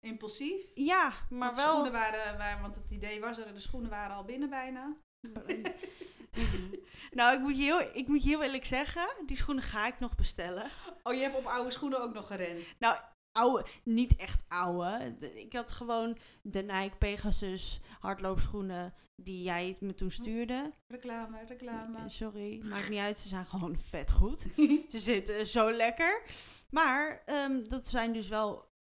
[0.00, 0.70] Impulsief.
[0.74, 1.70] Ja, maar de wel.
[1.70, 4.96] schoenen waren, waren, want het idee was er, de schoenen waren al binnen bijna.
[7.10, 9.98] nou, ik moet, je heel, ik moet je heel eerlijk zeggen, die schoenen ga ik
[9.98, 10.70] nog bestellen.
[11.02, 12.64] Oh, je hebt op oude schoenen ook nog gerend.
[12.78, 13.00] Nou,
[13.34, 15.14] oude, niet echt oude.
[15.18, 20.72] De- Ik had gewoon de Nike Pegasus hardloopschoenen die jij me toen stuurde.
[20.86, 21.98] Reclame, reclame.
[21.98, 23.18] Eh, Sorry, maakt niet uit.
[23.18, 24.40] Ze zijn gewoon vet goed.
[24.90, 26.22] Ze zitten zo lekker.
[26.70, 28.72] Maar ehm, dat zijn dus wel...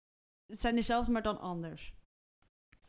[0.46, 1.94] Het zijn dezelfde, maar dan anders.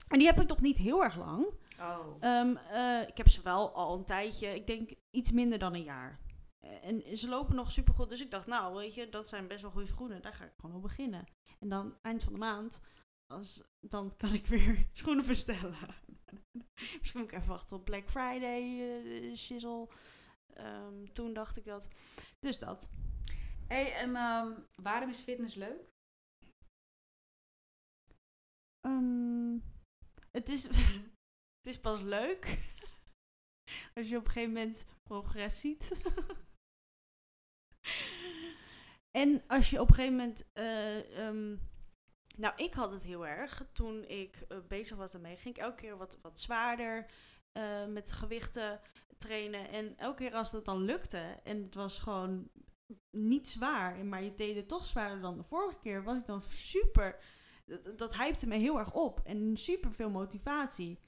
[0.08, 1.46] En die heb ik nog niet heel erg lang.
[1.80, 2.16] Oh.
[2.20, 4.54] Ehm, eh, ik heb ze wel al een tijdje.
[4.54, 6.20] Ik denk iets minder dan een jaar.
[6.60, 8.08] Eh, En ze lopen nog super goed.
[8.08, 10.22] Dus ik dacht, nou, weet je, dat zijn best wel goede schoenen.
[10.22, 11.24] Daar ga ik gewoon op beginnen.
[11.64, 12.80] En dan eind van de maand,
[13.26, 15.74] als, dan kan ik weer schoenen bestellen.
[16.98, 19.88] Misschien moet ik even wachten op Black Friday, eh shizzle.
[20.46, 21.88] Ehm, toen dacht ik dat.
[22.38, 22.90] Dus dat.
[23.66, 25.92] hey, en ehm, waarom is fitness leuk?
[28.80, 29.58] Ehm,
[30.30, 30.64] het, is,
[31.60, 32.72] het is pas leuk
[33.94, 35.98] als je op een gegeven moment progress ziet.
[39.14, 40.52] En als je op een gegeven moment.
[40.52, 41.56] eh, ehm,
[42.36, 45.36] nou, ik had het heel erg toen ik eh, bezig was ermee.
[45.36, 47.06] Ging ik elke keer wat, wat zwaarder
[47.52, 48.80] eh, met gewichten
[49.18, 49.68] trainen.
[49.68, 52.50] En elke keer als dat dan lukte en het was gewoon
[53.10, 56.42] niet zwaar, maar je deed het toch zwaarder dan de vorige keer, was ik dan
[56.42, 57.18] super
[57.66, 59.20] dat, dat hypte me heel erg op.
[59.24, 60.98] En super veel motivatie.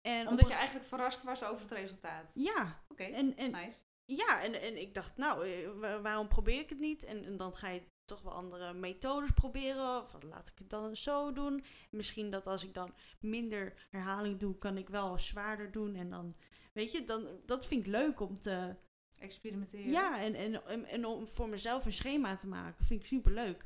[0.00, 2.32] En Omdat op je eigenlijk verrast was over het resultaat.
[2.34, 3.78] Ja, Oké, en, en, nice.
[4.04, 7.04] Ja en, en ik dacht, nou, eh, wa- waarom probeer ik het niet?
[7.04, 10.00] En, en dan ga je toch wel andere methodes proberen.
[10.00, 11.64] Of laat ik het dan zo doen.
[11.90, 15.94] Misschien dat als ik dan minder herhaling doe, kan ik wel zwaarder doen.
[15.94, 16.36] En dan,
[16.72, 18.76] weet je, dan, dat vind ik leuk om te...
[19.18, 19.90] Experimenteren.
[19.90, 23.32] Ja, en, en, en, en om voor mezelf een schema te maken, vind ik super
[23.32, 23.64] leuk.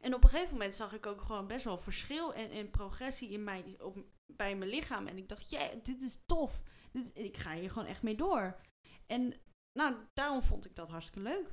[0.00, 3.30] En op een gegeven moment zag ik ook gewoon best wel verschil en, en progressie
[3.30, 5.06] in mij, op, bij mijn lichaam.
[5.06, 6.62] En ik dacht, ja, dit is tof.
[6.92, 8.60] Dit, ik ga hier gewoon echt mee door.
[9.10, 9.34] En
[9.72, 11.48] nou, daarom vond ik dat hartstikke leuk.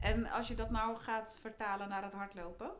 [0.00, 2.70] En als je dat nou gaat vertalen naar het hardlopen.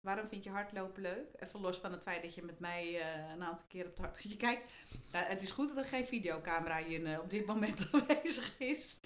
[0.00, 1.26] Waarom vind je hardlopen leuk?
[1.36, 4.22] Even los van het feit dat je met mij eh, een aantal keer op het.
[4.32, 4.72] Je kijkt,
[5.12, 8.96] nou, het is goed dat er geen videocamera in, eh, op dit moment aanwezig is.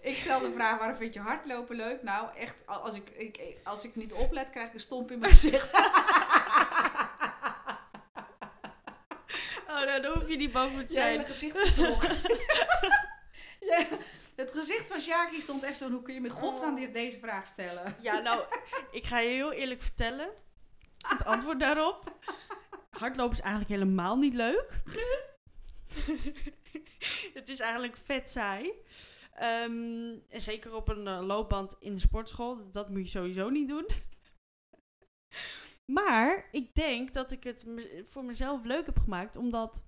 [0.00, 2.02] Ik stel de vraag, waarom vind je hardlopen leuk?
[2.02, 5.32] Nou, echt, als ik, ik, als ik niet oplet, krijg ik een stomp in mijn
[5.36, 5.70] gezicht.
[10.02, 11.24] Oh, dan hoef je niet boven te Jij zijn.
[11.24, 11.74] gezicht.
[13.60, 13.86] Ja,
[14.36, 17.18] het gezicht van Sjaki stond echt zo, hoe kun je me in godsnaam dit- deze
[17.18, 17.94] vraag stellen?
[18.00, 18.44] Ja, nou,
[18.90, 20.30] ik ga je heel eerlijk vertellen.
[21.08, 22.16] Het antwoord daarop.
[22.90, 24.82] Hardlopen is eigenlijk helemaal niet leuk.
[27.34, 28.72] het is eigenlijk vet saai.
[29.32, 32.70] Ehm, en zeker op een eh, loopband in de sportschool.
[32.70, 33.86] Dat moet je sowieso niet doen.
[35.84, 37.64] Maar ik denk dat ik het
[38.08, 39.36] voor mezelf leuk heb gemaakt.
[39.36, 39.82] Omdat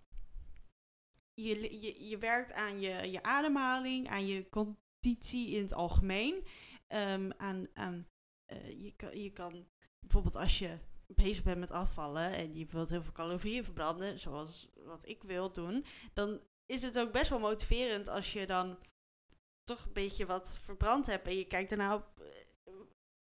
[1.34, 6.44] je, je, je werkt aan je, je ademhaling, aan je conditie in het algemeen.
[6.86, 8.08] Ehm, aan, aan,
[8.44, 9.66] eh, je, kan, je kan
[10.00, 14.68] bijvoorbeeld als je bezig bent met afvallen en je wilt heel veel calorieën verbranden, zoals
[14.74, 18.78] wat ik wil doen, dan is het ook best wel motiverend als je dan
[19.64, 22.20] toch een beetje wat verbrand hebt en je kijkt daarna op,
[22.64, 22.72] eh,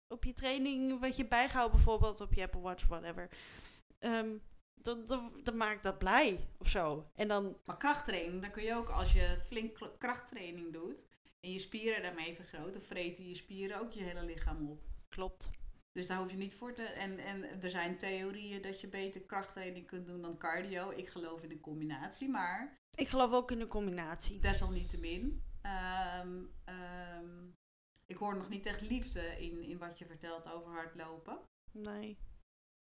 [0.08, 3.30] op je training, wat je bijhoudt bijvoorbeeld op je Apple Watch, whatever.
[3.99, 4.38] Ehm,
[4.83, 7.09] dan, dan, dan maakt dat blij of zo.
[7.15, 11.07] En dan, Maar krachttraining, dan kun je ook als je flink krachttraining doet
[11.39, 14.81] en je spieren daarmee vergroot, dan vreten je spieren ook je hele lichaam op.
[15.09, 15.49] klopt.
[15.91, 16.83] Dus daar hoef je niet voor te.
[16.83, 20.89] En, en er zijn theorieën dat je beter krachttraining kunt doen dan cardio.
[20.91, 24.39] Ik geloof in een combinatie, maar Ik geloof ook in een combinatie.
[24.39, 25.43] desalniettemin.
[25.61, 27.47] ehm ehm,
[28.05, 31.39] ik hoor nog niet echt liefde in, in wat je vertelt over hardlopen.
[31.71, 32.17] Nee.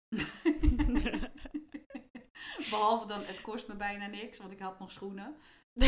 [2.70, 5.36] Behalve dan, het kost me bijna niks, want ik had nog schoenen.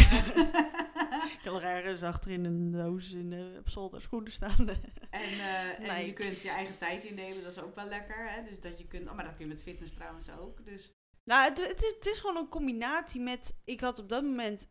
[1.33, 4.69] ik kan er ergens achter in een doos in de, op zolder schoenen staan.
[5.11, 6.07] En, eh, en Nee.
[6.07, 8.31] je kunt je eigen tijd indelen, dat is ook wel lekker.
[8.31, 8.43] Hè?
[8.43, 10.65] Dus dat je kunt, oh, maar dat kun je met fitness trouwens ook.
[10.65, 10.93] Dus
[11.25, 13.61] Nou, het, het, is- het is gewoon een combinatie met.
[13.65, 14.71] Ik had op dat moment.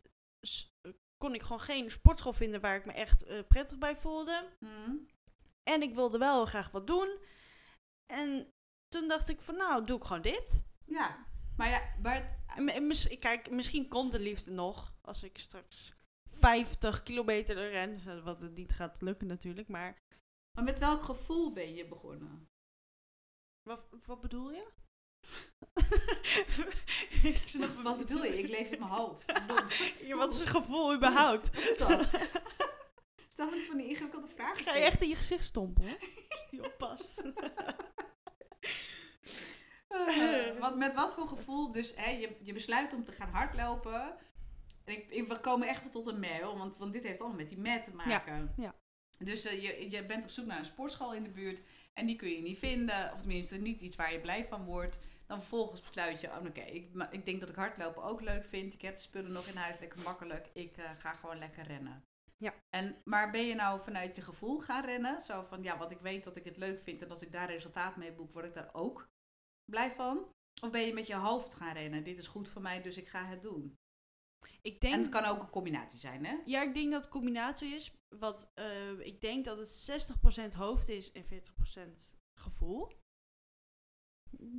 [1.16, 4.48] kon ik gewoon geen sportschool vinden waar ik me echt eh, prettig bij voelde.
[4.60, 5.06] mm,
[5.62, 7.18] En ik wilde wel graag wat doen.
[8.12, 8.52] En
[8.88, 10.64] toen dacht ik van nou, doe ik gewoon dit.
[10.84, 11.26] ja,
[11.58, 14.92] maar ja, het- mis- kijk, misschien komt de liefde nog.
[15.00, 15.92] Als ik straks
[16.30, 18.00] 50 kilometer ren.
[18.06, 19.68] eh, Wat het niet gaat lukken natuurlijk.
[19.68, 19.96] Maar
[20.54, 22.48] maar met welk gevoel ben je begonnen?
[23.62, 24.66] wat, wat bedoel je?
[27.82, 27.98] Wat niet.
[27.98, 28.38] bedoel je?
[28.38, 29.24] Ik leef in mijn hoofd.
[30.06, 31.54] Ja, wat is een gevoel überhaupt?
[31.54, 32.08] Wat is dat?
[33.32, 34.64] Stel me niet van die ingewikkelde vragen.
[34.64, 35.98] Ga je echt in je gezicht stompen, hoor.
[36.50, 37.22] Je oppast.
[39.88, 41.72] Eh, wat, met wat voor gevoel?
[41.72, 44.16] Dus hè, je, je besluit om te gaan hardlopen.
[44.84, 47.38] En ik, ik, we komen echt wel tot een mail, want, want dit heeft allemaal
[47.38, 48.52] met die mat te maken.
[48.56, 48.74] ja.
[49.18, 51.62] Dus eh, je, je bent op zoek naar een sportschool in de buurt
[51.94, 53.12] en die kun je niet vinden.
[53.12, 54.98] Of tenminste niet iets waar je blij van wordt.
[55.26, 58.74] Dan vervolgens besluit je, oh, oké, ik, ik denk dat ik hardlopen ook leuk vind.
[58.74, 60.50] Ik heb de spullen nog in huis, lekker makkelijk.
[60.52, 62.04] Ik eh, ga gewoon lekker rennen.
[62.36, 62.54] Ja.
[62.70, 65.20] En, maar ben je nou vanuit je gevoel gaan rennen?
[65.20, 67.50] Zo van, ja, wat ik weet dat ik het leuk vind en als ik daar
[67.50, 69.08] resultaat mee boek, word ik daar ook
[69.70, 70.32] blij van?
[70.62, 72.04] Of ben je met je hoofd gaan rennen?
[72.04, 73.76] Dit is goed voor mij, dus ik ga het doen.
[74.62, 76.36] Ik denk, En het kan ook een combinatie zijn, hè?
[76.44, 77.92] ja, ik denk dat het combinatie is.
[78.18, 80.08] Want eh, ik denk dat het
[80.52, 82.92] 60% hoofd is en 40% gevoel.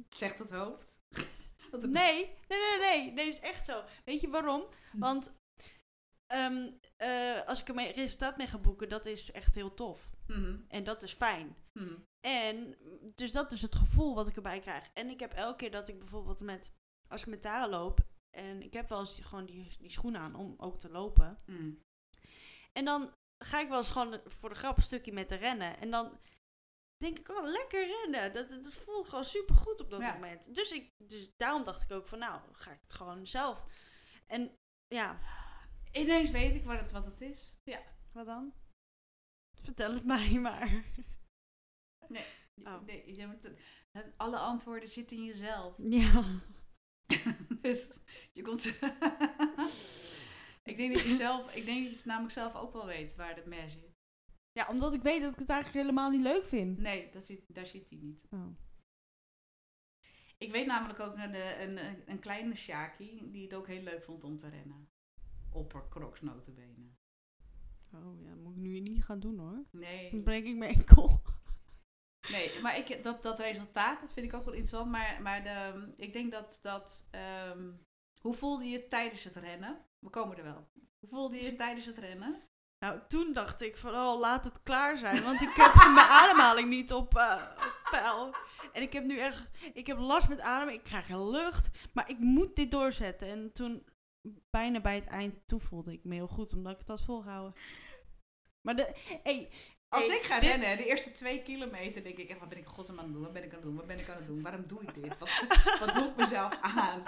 [0.10, 1.00] Zegt het hoofd.
[1.72, 3.12] Een- Nee, nee, nee, nee.
[3.12, 3.84] Nee, is echt zo.
[4.06, 4.68] Weet je waarom?
[4.92, 5.00] Hm.
[5.00, 5.34] Want
[6.28, 10.10] ehm, eh, als ik er mee resultaat mee ga boeken, dat is echt heel tof.
[10.28, 11.56] Mhm, En dat is fijn.
[11.80, 12.00] mhm.
[12.28, 12.76] En
[13.16, 14.90] dus dat is het gevoel wat ik erbij krijg.
[14.94, 16.72] En ik heb elke keer dat ik bijvoorbeeld met,
[17.08, 18.00] als ik met Tara loop,
[18.38, 21.42] en ik heb wel eens die- gewoon die, die schoenen aan om ook te lopen.
[21.46, 21.72] Mhm.
[22.74, 25.78] En dan ga ik wel eens gewoon voor de grap een stukje met de rennen.
[25.80, 26.20] En dan
[26.98, 28.34] denk ik, oh, lekker rennen.
[28.34, 30.14] Dat, dat voelt gewoon super goed op dat Ja.
[30.14, 30.56] moment.
[30.56, 33.66] Dus, ik, dus daarom dacht ik ook van, nou, ga ik het gewoon zelf.
[34.28, 34.56] En
[34.88, 35.20] ja,
[35.92, 37.54] Ineens weet ik wat het, wat het is.
[37.64, 37.82] Ja.
[38.12, 38.54] wat dan?
[39.62, 40.70] Vertel het mij maar.
[42.64, 42.82] Oh.
[42.86, 43.60] Nee, je moet het-
[43.92, 45.78] het- alle antwoorden zitten in jezelf.
[46.00, 46.24] Ja.
[47.62, 48.00] dus
[48.34, 48.66] je komt.
[50.64, 53.16] ik denk dat je zelf, ik denk dat je het namelijk zelf ook wel weet
[53.16, 53.98] waar de mes zit.
[54.52, 56.78] Ja, omdat ik weet dat ik het eigenlijk helemaal niet leuk vind.
[56.78, 58.26] Nee, dat zit, daar zit hij niet.
[58.30, 58.48] Oh.
[60.38, 63.82] Ik weet namelijk ook naar de, een, een- een kleine Shaki die het ook heel
[63.82, 64.90] leuk vond om te rennen.
[65.52, 66.98] Opper crocs notenbenen.
[67.94, 69.64] Oh ja, dat moet ik nu niet gaan doen hoor.
[69.72, 71.22] Dan Nee, breek ik mijn enkel.
[72.32, 74.92] Nee maar ik, dat, dat resultaat, dat vind ik ook wel interessant.
[74.92, 77.72] Maar, maar de, ik denk dat, dat ehm,
[78.22, 79.86] hoe voelde je het tijdens het rennen?
[80.00, 80.68] We komen er wel.
[81.00, 82.42] Hoe voelde je het tijdens het rennen?
[82.80, 85.24] Nou, toen dacht ik van, oh, laat het klaar zijn.
[85.24, 88.36] Want ik heb mijn ademhaling niet op, op peil.
[88.74, 90.74] En ik heb nu echt, ik heb last met ademen.
[90.74, 91.70] Ik krijg geen lucht.
[91.94, 93.28] Maar ik moet dit doorzetten.
[93.28, 93.88] En toen,
[94.50, 96.54] bijna bij het eind, toen voelde ik me heel goed.
[96.54, 97.54] Omdat ik het had volgehouden.
[98.62, 99.52] Maar de, hey,
[99.90, 102.66] Als ik ga dit- rennen, de eerste twee kilometer, denk ik echt, wat ben ik
[102.66, 103.24] godsnaam aan het doen?
[103.24, 103.76] Wat ben ik aan het doen?
[103.76, 104.42] Wat ben ik aan het doen?
[104.42, 105.18] Waarom doe ik dit?
[105.18, 105.30] Wat,
[105.80, 107.04] wat doe ik mezelf aan?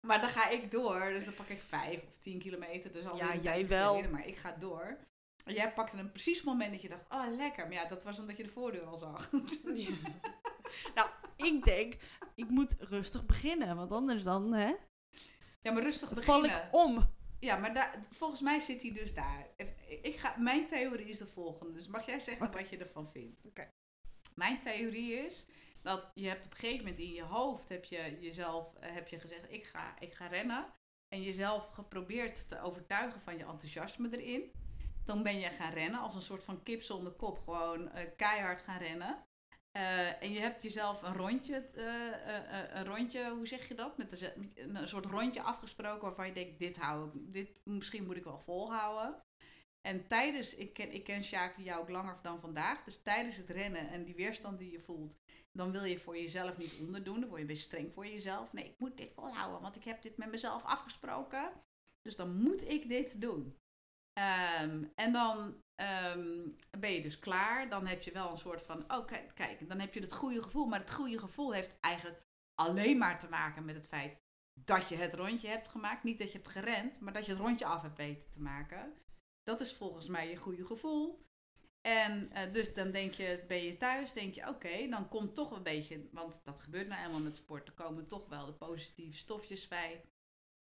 [0.00, 2.92] Maar dan ga ik door, dus dan pak ik vijf of tien kilometer.
[2.92, 4.02] Dus al Ja, jij wel.
[4.10, 4.98] maar ik ga door.
[5.44, 7.64] En jij pakte een precies moment dat je dacht, oh lekker.
[7.64, 9.30] Maar ja, dat was omdat je de voordeur al zag.
[9.74, 9.88] Ja.
[10.94, 11.94] nou, ik denk,
[12.34, 13.76] ik moet rustig beginnen.
[13.76, 14.72] Want anders dan, hè,
[15.60, 16.66] Ja, maar rustig val beginnen.
[16.66, 17.08] ik om.
[17.42, 19.46] Ja, maar daar, volgens mij zit hij dus daar.
[20.02, 21.72] Ik ga, mijn theorie is de volgende.
[21.72, 23.42] Dus mag jij zeggen wat je ervan vindt?
[23.44, 23.70] Oké.
[24.34, 25.46] Mijn theorie is
[25.80, 29.08] dat je hebt op een gegeven moment in je hoofd heb je jezelf eh, heb
[29.08, 30.72] je gezegd ik ga, ik ga rennen.
[31.08, 34.52] En jezelf geprobeerd te overtuigen van je enthousiasme erin.
[35.04, 37.38] Dan ben je gaan rennen als een soort van kip zonder kop.
[37.38, 39.26] Gewoon eh, keihard gaan rennen.
[39.72, 43.98] Eh, en je hebt jezelf een rondje, eh, eh, een rondje, hoe zeg je dat?
[43.98, 48.24] Met een soort rondje afgesproken waarvan je denkt, dit hou ik, dit misschien moet ik
[48.24, 49.22] wel volhouden.
[49.80, 53.50] En tijdens, ik ken, ik ken Sjaak jou ook langer dan vandaag, dus tijdens het
[53.50, 55.16] rennen en die weerstand die je voelt,
[55.52, 57.20] dan wil je voor jezelf niet onderdoen.
[57.20, 58.52] Dan word je beetje streng voor jezelf.
[58.52, 61.52] Nee, ik moet dit volhouden, want ik heb dit met mezelf afgesproken.
[62.02, 63.56] Dus dan moet ik dit doen.
[64.12, 67.68] Ehm, en dan ehm, ben je dus klaar.
[67.68, 70.66] Dan heb je wel een soort van, oh kijk, dan heb je het goede gevoel.
[70.66, 72.22] Maar het goede gevoel heeft eigenlijk
[72.54, 74.20] alleen maar te maken met het feit
[74.54, 76.02] dat je het rondje hebt gemaakt.
[76.02, 78.92] Niet dat je hebt gerend, maar dat je het rondje af hebt weten te maken.
[79.42, 81.30] Dat is volgens mij je goede gevoel.
[81.82, 85.50] En uh, dus dan denk je, ben je thuis, denk je, oké, dan komt toch
[85.50, 89.18] een beetje, want dat gebeurt nou eenmaal met sport, er komen toch wel de positieve
[89.18, 90.04] stofjes vrij,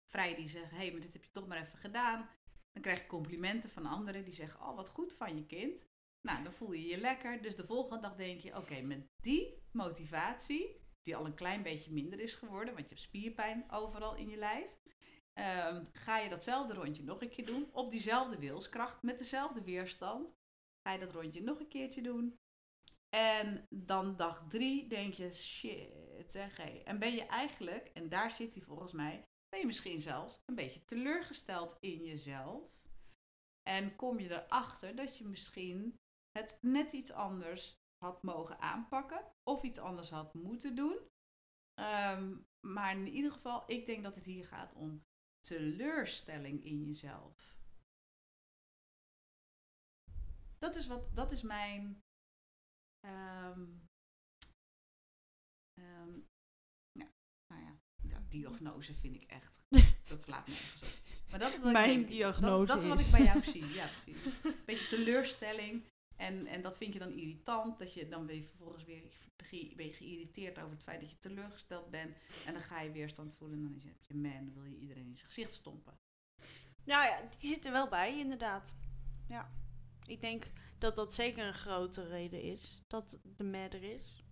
[0.04, 2.28] vrij die zeggen, hé, hey, maar dit heb je toch maar even gedaan.
[2.74, 5.86] Dan krijg je complimenten van anderen die zeggen, oh, wat goed van je kind.
[6.28, 7.42] Nou, dan voel je je lekker.
[7.42, 11.92] Dus de volgende dag denk je, oké, met die motivatie, die al een klein beetje
[11.92, 14.78] minder is geworden, want je hebt spierpijn overal in je lijf,
[15.34, 20.34] um, ga je datzelfde rondje nog een keer doen, op diezelfde wilskracht, met dezelfde weerstand.
[20.82, 22.38] Ga je dat rondje nog een keertje doen.
[23.16, 25.92] En dan dag drie denk je, shit.
[26.84, 29.22] En ben je eigenlijk, en daar zit hij volgens mij,
[29.58, 32.88] je misschien zelfs een beetje teleurgesteld in jezelf.
[33.62, 35.96] En kom je erachter dat je misschien
[36.38, 39.32] het net iets anders had mogen aanpakken.
[39.42, 40.98] Of iets anders had moeten doen.
[41.80, 45.04] Um, maar in ieder geval, ik denk dat het hier gaat om
[45.40, 47.56] teleurstelling in jezelf.
[50.58, 52.02] Dat is, wat, dat is mijn.
[53.06, 53.88] Um,
[55.78, 56.28] um,
[56.92, 57.12] ja,
[57.46, 59.60] nou ja, ja, diagnose vind ik echt.
[60.08, 60.88] dat slaat nergens op.
[61.30, 63.06] Maar dat is wat mijn ik, diagnose dat, dat is wat is.
[63.06, 63.66] ik bij jou zie.
[63.66, 64.32] Ja, precies.
[64.66, 65.84] Beetje teleurstelling.
[66.16, 67.78] En, en dat vind je dan irritant.
[67.78, 69.02] Dat je dan weer vervolgens weer
[69.76, 72.16] ben je geïrriteerd over het feit dat je teleurgesteld bent.
[72.46, 73.58] En dan ga je weerstand voelen.
[73.58, 75.98] En dan heb je man, dan wil je iedereen in zijn gezicht stompen.
[76.84, 78.74] Nou ja, die zit er wel bij, inderdaad.
[79.26, 79.52] Ja.
[80.06, 82.82] Ik denk dat dat zeker een grote reden is.
[82.86, 84.24] Dat de mad er is.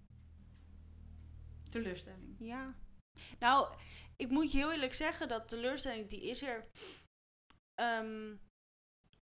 [1.69, 2.37] Teleurstelling.
[2.39, 2.75] Ja.
[3.39, 3.75] Nou,
[4.17, 6.71] ik moet je heel eerlijk zeggen dat teleurstelling, die is er.
[7.81, 8.41] Um,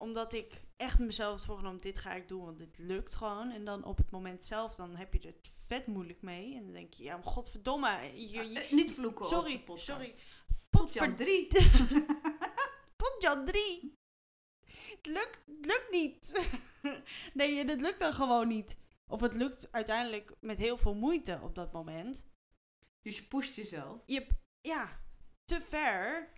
[0.00, 3.50] omdat ik echt mezelf voorgenomen, dit ga ik doen, want dit lukt gewoon.
[3.50, 6.54] En dan op het moment zelf, dan heb je het vet moeilijk mee.
[6.56, 7.98] En dan denk je, ja, maar godverdomme.
[8.14, 9.62] Je, je, uh, niet vloeken sorry.
[9.74, 10.14] Sorry,
[10.70, 11.48] Potjan 3.
[13.02, 13.94] Potjan 3.
[14.66, 16.50] Het lukt, het lukt niet.
[17.34, 18.78] nee, het lukt dan gewoon niet.
[19.06, 22.24] Of het lukt uiteindelijk met heel veel moeite op dat moment.
[23.00, 24.02] Dus je pusht jezelf?
[24.06, 24.26] Je,
[24.60, 25.00] ja,
[25.44, 26.32] te ver.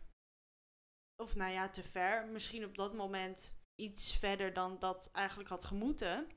[1.22, 2.26] Of nou ja, te ver.
[2.26, 6.28] Misschien op dat moment iets verder dan dat eigenlijk had gemoeten.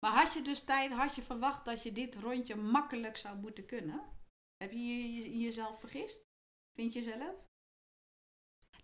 [0.00, 3.66] Maar had je dus tijd, had je verwacht dat je dit rondje makkelijk zou moeten
[3.66, 4.14] kunnen?
[4.56, 6.20] Heb je, je jezelf vergist?
[6.72, 7.44] Vind je zelf?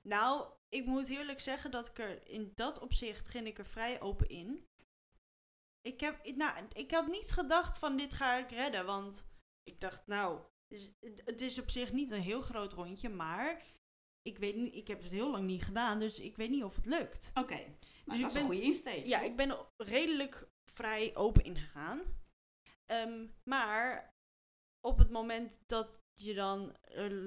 [0.03, 4.01] Nou, ik moet eerlijk zeggen dat ik er in dat opzicht ging ik er vrij
[4.01, 4.67] open in.
[5.81, 9.25] Ik, heb, nou, ik had niet gedacht van dit ga ik redden, want
[9.63, 10.45] ik dacht nou,
[11.25, 13.65] het is op zich niet een heel groot rondje, maar
[14.23, 16.77] ik weet niet, ik heb het heel lang niet gedaan, dus ik weet niet of
[16.77, 17.31] het lukt.
[17.35, 17.77] Oké, okay.
[18.05, 19.07] dus dat is een goede insteek.
[19.07, 22.01] Ja, ik ben redelijk vrij open ingegaan.
[22.87, 24.15] Um, maar
[24.81, 26.77] op het moment dat je dan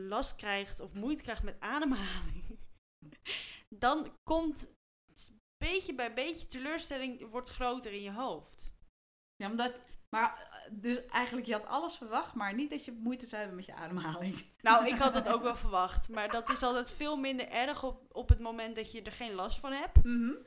[0.08, 2.60] last krijgt of moeite krijgt met ademhaling,
[3.86, 4.74] dan komt
[5.58, 8.72] beetje bij beetje teleurstelling wordt groter in je hoofd.
[9.36, 13.38] Ja, omdat, maar dus eigenlijk je had alles verwacht, maar niet dat je moeite zou
[13.38, 14.46] hebben met je ademhaling.
[14.62, 18.16] Nou, ik had het ook wel verwacht, maar dat is altijd veel minder erg op,
[18.16, 20.04] op het moment dat je er geen last van hebt.
[20.04, 20.38] Mm -hmm.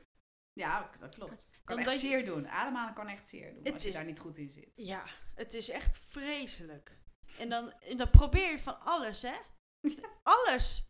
[0.53, 1.49] Ja, dat klopt.
[1.63, 2.25] Kan Dan echt zeer je...
[2.25, 2.47] doen.
[2.47, 4.69] Ademhalen kan echt zeer doen als je daar niet goed in zit.
[4.73, 6.97] Ja, het is echt vreselijk.
[7.37, 9.35] En dan, en dan probeer je van alles, hè?
[10.23, 10.87] Alles.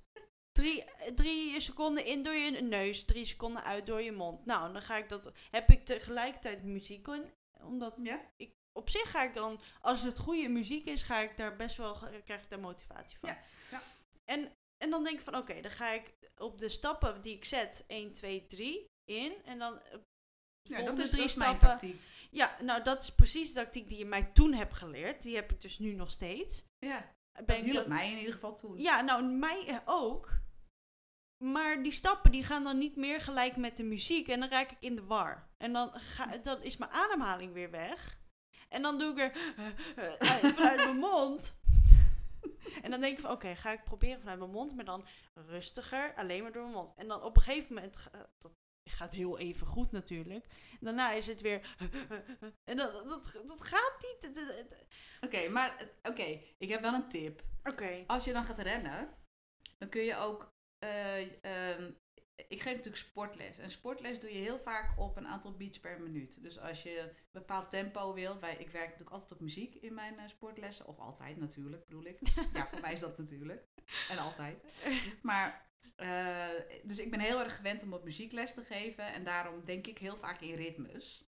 [0.52, 0.84] Drie,
[1.16, 4.46] drie seconden in door je neus, drie seconden uit door je mond.
[4.46, 5.32] Nou, dan ga ik dat.
[5.52, 7.34] Heb ik tegelijkertijd muziek in.
[7.62, 8.20] Omdat ja?
[8.38, 8.58] ik.
[8.80, 11.98] Op zich ga ik dan, als het goede muziek is, ga ik daar best wel,
[12.24, 13.30] krijg ik daar motivatie van.
[13.30, 13.38] Ja.
[13.72, 13.82] ja.
[14.26, 17.46] En, en dan denk ik van, oké, dan ga ik op de stappen die ik
[17.46, 19.44] zet, 1, 2, 3 in.
[19.46, 19.82] En dan
[20.62, 22.00] ja, dat is, drie dat stappen.
[22.32, 25.22] Ja, nou dat is precies de tactiek die je mij toen hebt geleerd.
[25.22, 26.64] Die heb ik dus nu nog steeds.
[26.86, 27.88] Ja, dat hielp dat...
[27.88, 28.78] mij in ieder geval toen.
[28.78, 30.40] Ja, nou mij ook.
[31.44, 34.28] Maar die stappen die gaan dan niet meer gelijk met de muziek.
[34.28, 35.50] En dan raak ik in de war.
[35.58, 38.20] En dan, ga, dan is mijn ademhaling weer weg.
[38.70, 39.32] En dan doe ik weer
[40.54, 41.58] vanuit mijn mond.
[42.82, 44.76] En dan denk ik van oké, ga ik proberen vanuit mijn mond.
[44.76, 46.94] Maar dan rustiger, alleen maar door mijn mond.
[46.96, 48.52] En dan op een gegeven moment, dat
[48.84, 50.46] gaat heel even goed natuurlijk.
[50.80, 51.76] Daarna is het weer...
[52.64, 54.78] En dat, dat, dat gaat niet.
[55.22, 57.42] Oké, maar oké, ik heb wel een tip.
[57.64, 58.04] Oké.
[58.08, 59.10] Als je dan gaat rennen,
[59.78, 60.54] dan kun je ook.
[60.80, 61.92] eh, ehm,
[62.48, 63.58] ik geef natuurlijk sportles.
[63.58, 66.44] En sportles doe je heel vaak op een aantal beats per minuut.
[66.44, 68.40] Dus als je een bepaald tempo wilt.
[68.40, 70.88] Wij, ik werk natuurlijk altijd op muziek in mijn eh, sportlessen.
[70.88, 72.20] Of altijd natuurlijk, bedoel ik.
[72.54, 73.68] Ja, voor mij is dat natuurlijk.
[74.10, 74.90] En altijd.
[75.22, 76.48] Maar, eh,
[76.84, 79.14] dus ik ben heel erg gewend om op muziekles te geven.
[79.14, 81.30] En daarom denk ik heel vaak in ritmes.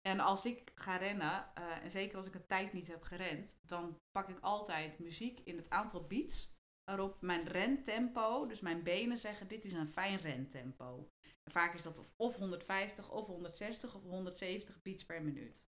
[0.00, 3.60] En als ik ga rennen, eh, en zeker als ik een tijd niet heb gerend,
[3.62, 6.58] dan pak ik altijd muziek in het aantal beats
[6.90, 11.10] waarop mijn rentempo, dus mijn benen zeggen dit is een fijn rentempo.
[11.42, 15.64] En vaak is dat of, of 150 of 160 of 170 beats per minuut.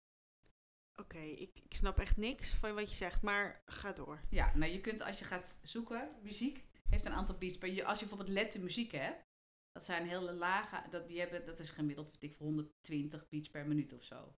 [1.00, 4.20] Oké, ik, ik snap echt niks van wat je zegt, maar ga door.
[4.30, 7.98] Ja, nou je kunt als je gaat zoeken, muziek heeft een aantal beats per Als
[8.00, 9.26] je bijvoorbeeld lette muziek hebt,
[9.72, 13.48] dat zijn hele lage, dat, die hebben, dat is gemiddeld weet ik, voor 120 beats
[13.50, 14.36] per minuut of zo.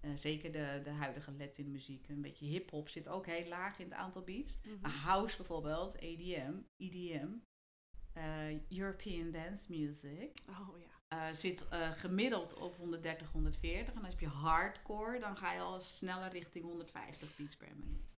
[0.00, 2.08] Eh, zeker de, de huidige Latin muziek.
[2.08, 4.58] Een beetje hip-hop zit ook heel laag in het aantal beats.
[4.80, 7.28] Maar house bijvoorbeeld, EDM, EDM,
[8.12, 11.26] eh, European Dance Music, Oh ja.
[11.28, 13.94] eh, zit gemiddeld op 130, 140.
[13.94, 18.16] En als je hardcore, dan ga je al sneller richting 150 beats per minuut.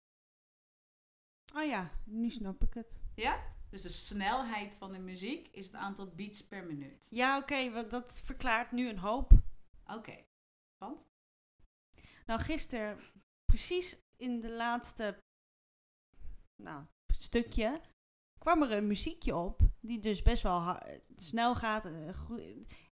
[1.55, 3.01] Oh ja, nu snap ik het.
[3.15, 3.43] Ja?
[3.71, 7.07] Dus de snelheid van de muziek is het aantal beats per minuut.
[7.11, 9.33] Ja, oké, want dat verklaart nu een hoop.
[9.87, 10.25] Oké.
[10.79, 11.10] Want?
[12.31, 12.99] Nou, gisteren,
[13.45, 15.19] precies in de laatste
[16.63, 17.81] nou, stukje,
[18.39, 19.61] kwam er een muziekje op.
[19.81, 20.79] Die dus best wel
[21.17, 21.85] snel gaat.
[21.85, 22.13] eh,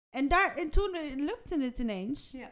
[0.09, 2.31] En, daar, en toen eh, lukte het ineens.
[2.31, 2.51] Ja.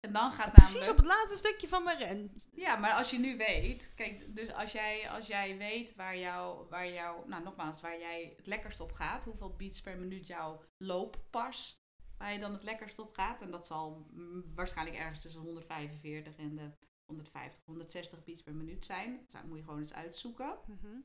[0.00, 2.34] En dan gaat Precies op het laatste stukje van mijn ren.
[2.50, 6.68] Ja, maar als je nu weet, kijk, dus als jij, als jij weet waar jou,
[6.68, 10.64] waar jou, nou nogmaals, waar jij het lekkerst op gaat, hoeveel beats per minuut jouw
[10.76, 11.77] looppas,
[12.18, 16.36] waar je dan het lekkerst op gaat, en dat zal mm, waarschijnlijk ergens tussen 145
[16.36, 16.70] en de
[17.04, 20.58] 150, 160 beats per minuut zijn, dat moet je gewoon eens uitzoeken.
[20.66, 21.00] Mhm.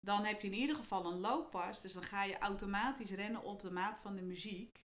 [0.00, 3.62] Dan heb je in ieder geval een looppas, dus dan ga je automatisch rennen op
[3.62, 4.84] de maat van de muziek.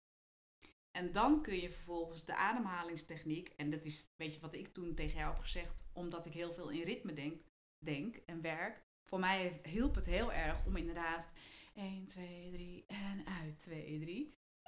[0.91, 4.93] En dan kun je vervolgens de ademhalingstechniek, en dat is, weet je wat ik toen
[4.93, 7.41] tegen jou heb gezegd, omdat ik heel veel in ritme denk,
[7.77, 8.83] denk en werk.
[9.09, 11.29] Voor mij hielp het heel erg om inderdaad
[11.75, 13.99] 1, 2, 3 en uit 2,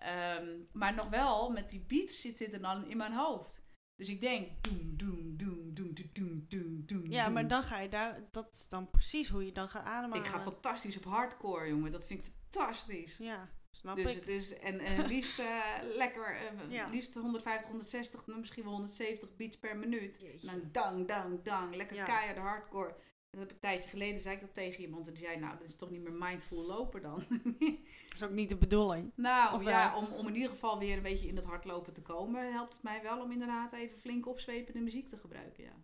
[0.07, 3.65] Ehm, maar nog wel, met die beats zit dit er dan in mijn hoofd.
[3.95, 7.05] Dus ik denk, doem, doem, doem, doem, doem, doem, doem.
[7.05, 10.17] Ja, maar dan ga je daar, dat is dan precies hoe je dan gaat ademen.
[10.17, 11.91] Ik ga fantastisch op hardcore, jongen.
[11.91, 13.17] Dat vind ik fantastisch.
[13.17, 14.25] Ja, snap dus, ik.
[14.25, 16.35] Dus, en, en liefst eh, lekker,
[16.69, 20.41] eh, liefst 150, 160, misschien wel 170 beats per minuut.
[20.41, 21.75] Dan dang, dang, dang.
[21.75, 22.95] Lekker keihard hardcore.
[23.37, 25.07] Dat heb ik een tijdje geleden, zei ik dat tegen iemand.
[25.07, 27.23] En die zei, nou, dat is toch niet meer mindful lopen dan?
[28.07, 29.11] Dat is ook niet de bedoeling.
[29.15, 30.01] nou, Of ja, wel?
[30.01, 32.83] om, om in ieder geval weer een beetje in het hardlopen te komen, helpt het
[32.83, 35.83] mij wel om inderdaad even flink opzwepende muziek te gebruiken, ja.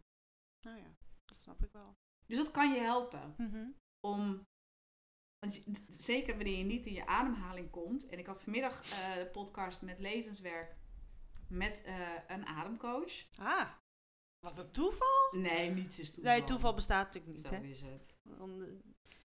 [0.66, 0.96] Nou ja,
[1.26, 1.96] dat snap ik wel.
[2.26, 3.34] Dus dat kan je helpen.
[3.38, 3.70] Mhm.
[4.00, 4.46] om.
[5.88, 8.06] Zeker wanneer je niet in je ademhaling komt.
[8.06, 10.76] En ik had vanmiddag eh, de podcast met levenswerk
[11.48, 13.26] met eh, een ademcoach.
[13.38, 13.70] Ah,
[14.44, 15.32] wat een toeval.
[15.32, 16.34] Nee, niets is toeval.
[16.34, 17.62] Nee, toeval bestaat natuurlijk niet, Zo hè?
[17.62, 18.22] is het.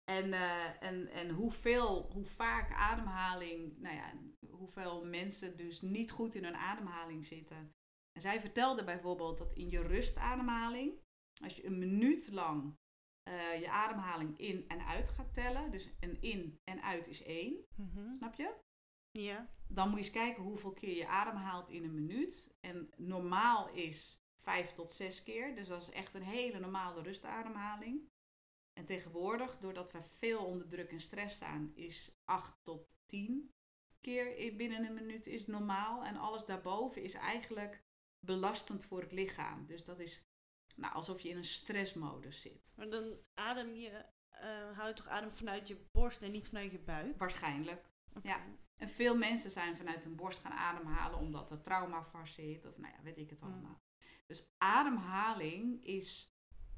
[0.05, 4.13] En, eh, en, en hoeveel, hoe vaak ademhaling, nou ja,
[4.51, 7.73] hoeveel mensen dus niet goed in hun ademhaling zitten.
[8.13, 11.01] En zij vertelde bijvoorbeeld dat in je rustademhaling,
[11.43, 12.77] als je een minuut lang
[13.23, 17.65] eh, je ademhaling in en uit gaat tellen, dus een in en uit is één,
[17.77, 18.17] mhm.
[18.17, 18.55] snap je?
[19.11, 19.51] Ja.
[19.67, 22.55] Dan moet je eens kijken hoeveel keer je ademhaalt in een minuut.
[22.61, 25.55] En normaal is vijf tot zes keer.
[25.55, 28.09] Dus dat is echt een hele normale rustademhaling.
[28.73, 33.53] En tegenwoordig, doordat we veel onder druk en stress staan, is acht tot tien
[34.01, 36.05] keer i- binnen een minuut is normaal.
[36.05, 37.83] En alles daarboven is eigenlijk
[38.27, 39.67] belastend voor het lichaam.
[39.67, 40.23] Dus dat is
[40.77, 42.73] nou, alsof je in een stressmodus zit.
[42.77, 46.73] Maar dan adem je, eh hou je toch adem vanuit je borst en niet vanuit
[46.73, 47.19] je buik?
[47.19, 47.91] Waarschijnlijk.
[48.23, 48.45] Ja.
[48.77, 52.67] En veel mensen zijn vanuit hun borst gaan ademhalen omdat er trauma vast zit.
[52.67, 53.49] Of nou ja, weet ik het Mm.
[53.53, 53.81] allemaal.
[54.29, 56.33] Dus ademhaling is,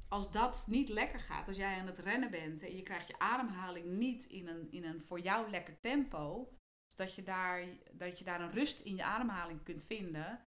[0.08, 3.18] als dat niet lekker gaat, als jij aan het rennen bent en je krijgt je
[3.18, 6.52] ademhaling niet in een, in een voor jou lekker tempo,
[6.86, 10.44] zodat je daar, dat je daar een rust in je ademhaling kunt vinden,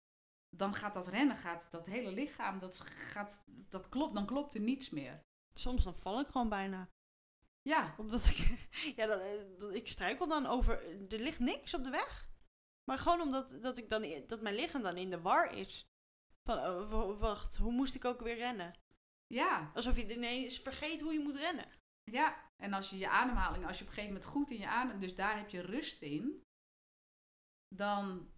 [0.56, 4.60] dan gaat dat rennen, gaat dat hele lichaam, dat gaat, dat klopt, dan klopt er
[4.60, 5.24] niets meer.
[5.54, 6.88] Soms dan val ik gewoon bijna.
[7.62, 11.82] Ja, Omdat ik, ja, dat, eh, dat, ik struikel dan over, er ligt niks op
[11.82, 12.30] de weg.
[12.84, 15.91] Maar gewoon omdat dat ik dan, dat mijn lichaam dan in de war is.
[16.42, 18.74] Van, oh, wacht, hoe moest ik ook weer rennen?
[19.32, 19.70] ja.
[19.74, 21.68] Alsof je ineens vergeet hoe je moet rennen.
[22.04, 24.68] Ja, en als je je ademhaling, als je op een gegeven moment goed in je
[24.68, 26.46] adem, dus daar heb je rust in,
[27.68, 28.32] dan,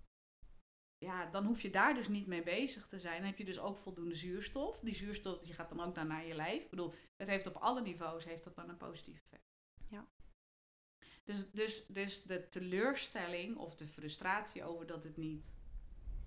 [0.99, 3.17] ja, dan hoef je daar dus niet mee bezig te zijn.
[3.17, 4.81] Dan heb je dus ook voldoende zuurstof.
[4.81, 6.65] Die zuurstof die gaat dan ook naar, naar je lijf.
[6.65, 9.53] Ik bedoel, het heeft op alle niveaus heeft dat dan een positief effect.
[9.87, 10.09] Ja.
[11.25, 15.57] Dus, dus, dus de teleurstelling of de frustratie over dat het niet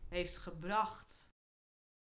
[0.08, 1.36] heeft gebracht.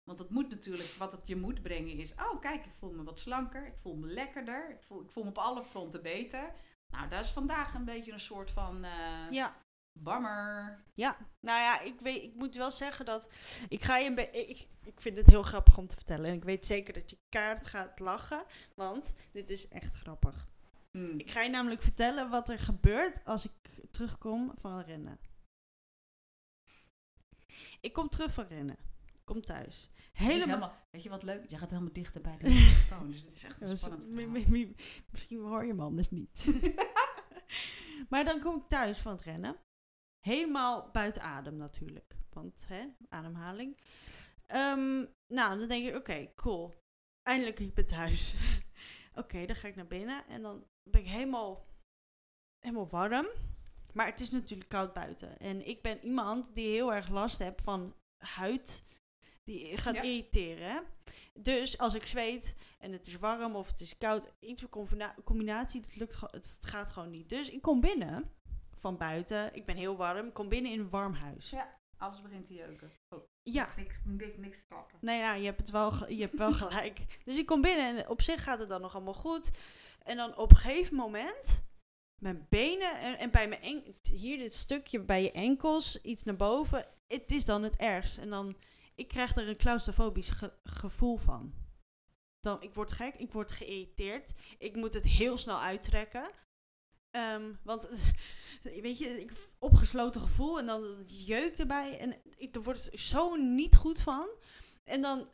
[0.05, 3.03] Want het moet natuurlijk, wat het je moet brengen is, oh kijk, ik voel me
[3.03, 6.53] wat slanker, ik voel me lekkerder, ik voel, ik voel me op alle fronten beter.
[6.89, 9.57] Nou, dat is vandaag een beetje een soort van eh Ja,
[9.93, 10.85] bammer.
[10.95, 11.17] ja.
[11.41, 13.33] Nou ja, ik, weet, ik moet wel zeggen dat...
[13.69, 16.27] Ik, ga je een be- ik, ik vind het heel grappig om te vertellen.
[16.27, 18.45] En ik weet zeker dat je kaart gaat lachen.
[18.75, 20.49] Want dit is echt grappig.
[20.93, 21.19] Mm.
[21.19, 23.53] Ik ga je namelijk vertellen wat er gebeurt als ik
[23.91, 25.19] terugkom van rennen.
[27.81, 28.77] Ik kom terug van rennen.
[29.31, 29.91] Kom thuis.
[30.12, 30.47] Helemaal...
[30.47, 31.51] helemaal, weet je wat leuk?
[31.51, 33.11] Je gaat helemaal dichter bij de microfoon.
[33.11, 34.66] Dus het is echt een spannend verhaal.
[35.11, 36.47] Misschien hoor je me anders niet.
[38.11, 39.57] maar dan kom ik thuis van het rennen.
[40.26, 42.16] Helemaal buiten adem natuurlijk.
[42.31, 43.81] Want, hè, ademhaling.
[44.47, 46.74] Ehm, nou, dan denk ik, oké, cool.
[47.22, 48.35] Eindelijk, ik ben thuis.
[49.22, 50.26] oké, dan ga ik naar binnen.
[50.26, 51.66] En dan ben ik helemaal,
[52.59, 53.28] helemaal warm.
[53.93, 55.39] Maar het is natuurlijk koud buiten.
[55.39, 58.83] En ik ben iemand die heel erg last heeft van huid.
[59.51, 60.03] Die gaat Ja.
[60.03, 60.83] irriteren.
[61.35, 65.15] Dus als ik zweet en het is warm of het is koud, iets van combina-
[65.25, 67.29] combinatie, het, lukt, het gaat gewoon niet.
[67.29, 68.31] Dus ik kom binnen
[68.77, 69.55] van buiten.
[69.55, 70.27] Ik ben heel warm.
[70.27, 71.51] Ik kom binnen in een warm huis.
[71.51, 71.79] Ja.
[71.97, 72.91] Alles begint te jeuken.
[73.09, 73.69] Oh, Ja.
[73.77, 74.99] niks, niks, niks klappen.
[75.01, 77.01] Nee, ja, je hebt het wel, je hebt wel gelijk.
[77.25, 79.51] Dus ik kom binnen en op zich gaat het dan nog allemaal goed.
[80.03, 81.63] En dan op een gegeven moment,
[82.23, 86.37] mijn benen en, en bij mijn en, hier dit stukje bij je enkels, iets naar
[86.37, 88.19] boven, het is dan het ergst.
[88.19, 88.57] En dan,
[89.01, 91.55] ik krijg er een claustrofobisch ge- gevoel van.
[92.41, 94.33] Dan, ik word gek, ik word geïrriteerd.
[94.59, 96.31] Ik moet het heel snel uittrekken.
[97.11, 97.89] Ehm, want,
[98.83, 101.99] weet je, ik, opgesloten gevoel en dan jeuk erbij.
[101.99, 104.29] En ik, er wordt zo niet goed van.
[104.85, 105.29] En dan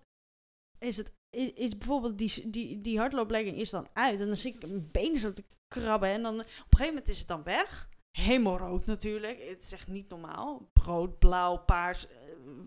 [0.78, 1.14] is het,
[1.54, 4.20] is, bijvoorbeeld die, die, die hardlooplegging is dan uit.
[4.20, 6.08] En dan zie ik mijn benen zo te krabben.
[6.08, 7.88] En dan op een gegeven moment is het dan weg.
[8.10, 9.42] Helemaal natuurlijk.
[9.42, 10.70] Het is echt niet normaal.
[10.72, 12.06] Rood, blauw, paars.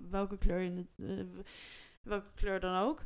[0.09, 1.43] Welke kleur in het, eh,
[2.01, 2.99] welke kleur dan ook.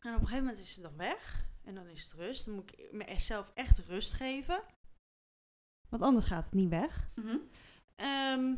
[0.00, 1.44] En op een gegeven moment is het dan weg.
[1.64, 2.44] En dan is het rust.
[2.44, 4.62] Dan moet ik mezelf echt rust geven.
[5.88, 7.10] Want anders gaat het niet weg.
[7.14, 7.36] Mhm.
[7.94, 8.54] Ehm,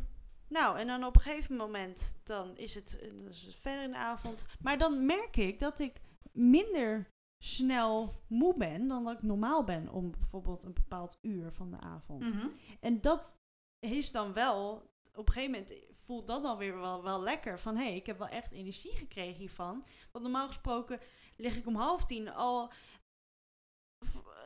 [0.47, 3.83] nou, en dan op een gegeven moment, dan is, het, eh, dan is het verder
[3.83, 4.45] in de avond.
[4.59, 7.07] Maar dan merk ik dat ik minder
[7.43, 11.79] snel moe ben dan dat ik normaal ben om bijvoorbeeld een bepaald uur van de
[11.79, 12.21] avond.
[12.21, 12.47] Mhm.
[12.79, 13.37] En dat
[13.79, 17.59] is dan wel, op een gegeven moment voelt dat dan weer wel, wel lekker.
[17.59, 19.85] Van hé, hey, ik heb wel echt energie gekregen hiervan.
[20.11, 20.99] Want normaal gesproken
[21.35, 22.71] lig ik om half tien al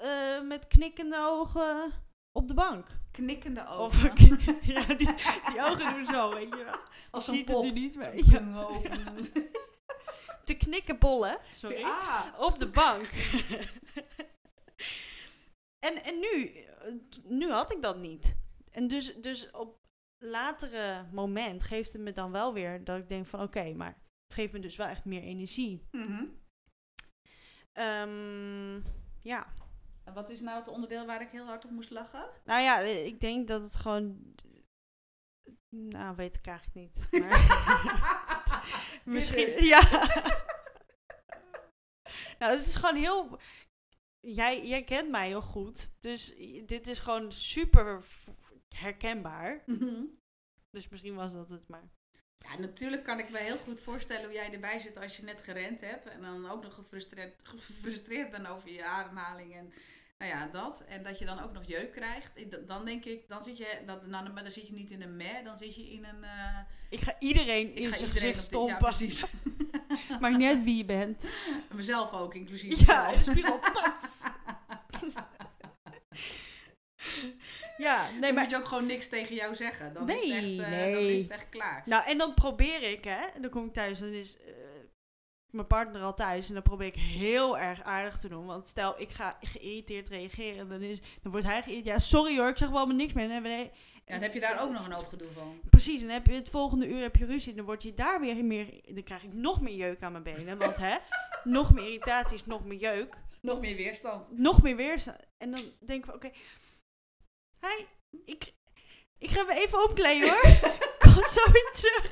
[0.02, 1.92] eh, met knikkende ogen
[2.32, 2.88] op de bank.
[3.12, 4.12] Knikkende ogen.
[4.12, 4.20] Of
[4.76, 5.14] ja, die,
[5.52, 6.80] die ogen doen zo, weet je wel.
[7.12, 7.64] Als je ziet pop.
[7.64, 8.54] het nu niet, maar Zo'n
[8.84, 9.14] ja,
[10.44, 12.26] te knikken bollen, sorry, Ah.
[12.38, 13.06] op de bank.
[15.80, 18.36] en, en nu, eh, nu had ik dat niet.
[18.74, 19.80] En dus, dus op
[20.18, 24.34] latere moment geeft het me dan wel weer dat ik denk van oké, maar het
[24.34, 25.88] geeft me dus wel echt meer energie.
[25.92, 26.26] Mhm.
[27.72, 28.80] Ehm,
[29.22, 29.54] ja,
[30.04, 32.30] En wat is nou het onderdeel waar ik heel hard op moest lachen?
[32.46, 34.36] nou ja, eh, ik denk dat het gewoon,
[35.70, 37.08] nou weet ik eigenlijk niet.
[39.06, 39.82] Maar Misschien, ja.
[42.40, 43.40] nou, het is gewoon heel...
[44.20, 48.04] Jij, jij kent mij heel goed, dus dit is gewoon super
[48.74, 49.64] herkenbaar.
[49.66, 50.04] Mhm.
[50.72, 51.84] Dus misschien was dat het maar.
[52.38, 55.42] Ja, natuurlijk kan ik me heel goed voorstellen hoe jij erbij zit als je net
[55.42, 56.06] gerend hebt.
[56.08, 59.56] En dan ook nog gefrustreerd, gefrustreerd bent over je ademhaling.
[59.56, 59.74] En
[60.18, 60.84] nou ja, dat.
[60.88, 62.68] En dat je dan ook nog jeuk krijgt.
[62.68, 65.16] Dan denk ik, dan zit je, dat, nou, maar dan zit je niet in een
[65.16, 66.24] meh, dan zit je in een...
[66.24, 66.58] eh,
[66.90, 68.78] Ik ga iedereen in zijn gezicht Ja, stompen.
[68.78, 69.26] precies.
[70.22, 71.24] Maakt niet uit wie je bent.
[71.70, 73.60] En mezelf ook, inclusief Ja, in de spiegel.
[77.78, 78.50] Ja, nee, Dan moet maar...
[78.50, 79.94] je ook gewoon niks tegen jou zeggen.
[79.94, 81.16] Dan, is, het Nee, echt, eh, dan nee.
[81.16, 81.84] is het echt klaar.
[81.86, 83.40] Nou, en dan probeer ik, hè.
[83.42, 84.54] Dan kom ik thuis en dan is eh,
[85.50, 86.48] mijn partner al thuis.
[86.48, 88.46] En dan probeer ik heel erg aardig te doen.
[88.46, 90.70] Want stel, ik ga geïrriteerd reageren.
[90.70, 91.96] Dan, is, dan wordt hij geïrriteerd.
[91.96, 93.24] Ja, sorry hoor, ik zeg wel maar niks meer.
[93.24, 93.72] En dan hebben we-
[94.06, 95.60] Ja, dan heb je daar ook nog een hoop gedoe van.
[95.70, 97.50] Precies, en heb je het volgende uur heb je ruzie.
[97.52, 98.68] En dan word je daar weer meer...
[98.94, 100.58] Dan krijg ik nog meer jeuk aan mijn benen.
[100.58, 100.98] Want hè,
[101.44, 103.16] nog meer irritaties, nog meer jeuk.
[103.42, 104.38] Nog meer weerstand.
[104.38, 105.18] Nog meer weerstand.
[105.38, 106.32] En dan denken we, oké...
[107.66, 107.86] Hi,
[108.26, 108.54] ik,
[109.18, 110.42] ik ga me even omkleden hoor.
[111.04, 112.12] Kom zo weer terug.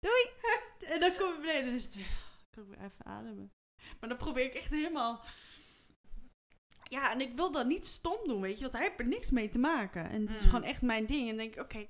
[0.00, 0.30] Doei.
[0.92, 2.06] En dan kom ik beneden weer...
[2.50, 3.52] Kan ik weer even ademen.
[4.00, 5.24] Maar dan probeer ik echt helemaal...
[6.88, 9.30] ja, en ik wil dat niet stom doen, weet je, want hij heeft er niks
[9.30, 10.10] mee te maken.
[10.10, 10.48] En het is Mm.
[10.50, 11.20] gewoon echt mijn ding.
[11.20, 11.86] En dan denk ik, oké,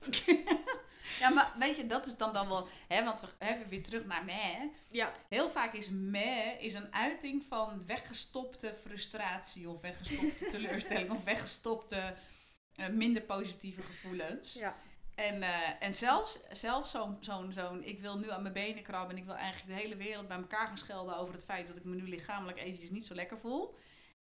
[1.20, 2.68] ja, maar weet je, dat is dan, dan wel...
[2.88, 4.60] Hè, want we hebben weer terug naar meh.
[4.88, 9.68] ja, Heel vaak is meh is een uiting van weggestopte frustratie...
[9.68, 12.14] of weggestopte teleurstelling of weggestopte
[12.74, 14.52] eh, minder positieve gevoelens.
[14.52, 14.76] ja.
[15.14, 19.16] En, eh, en zelfs, zelfs zo'n, zo'n, zo'n, ik wil nu aan mijn benen krabben
[19.16, 21.76] en ik wil eigenlijk de hele wereld bij elkaar gaan schelden over het feit dat
[21.76, 23.76] ik me nu lichamelijk eventjes niet zo lekker voel.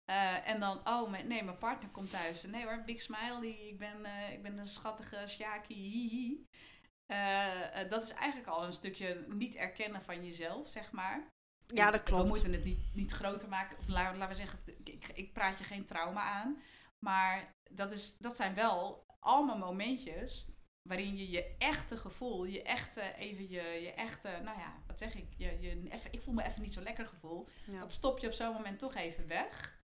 [0.04, 2.44] Eh, en dan, oh mijn, nee, mijn partner komt thuis.
[2.44, 6.46] Nee hoor, big smiley, ik ben, ik ben een schattige Sjaki,
[7.08, 11.30] Eh, eh, dat is eigenlijk al een stukje niet erkennen van jezelf, zeg maar.
[11.66, 12.22] ja, dat klopt.
[12.22, 13.78] We moeten het niet, niet groter maken.
[13.78, 16.62] Of laten, laten we zeggen, ik, ik, ik praat je geen trauma aan.
[16.98, 20.46] Maar dat, is, dat zijn wel allemaal momentjes
[20.82, 25.14] waarin je je echte gevoel, je echte, even je, je echte, nou ja, wat zeg
[25.14, 27.46] ik, je, je, even, ik voel me even niet zo lekker gevoel.
[27.66, 27.80] Ja.
[27.80, 29.77] Dat stop je op zo'n moment toch even weg.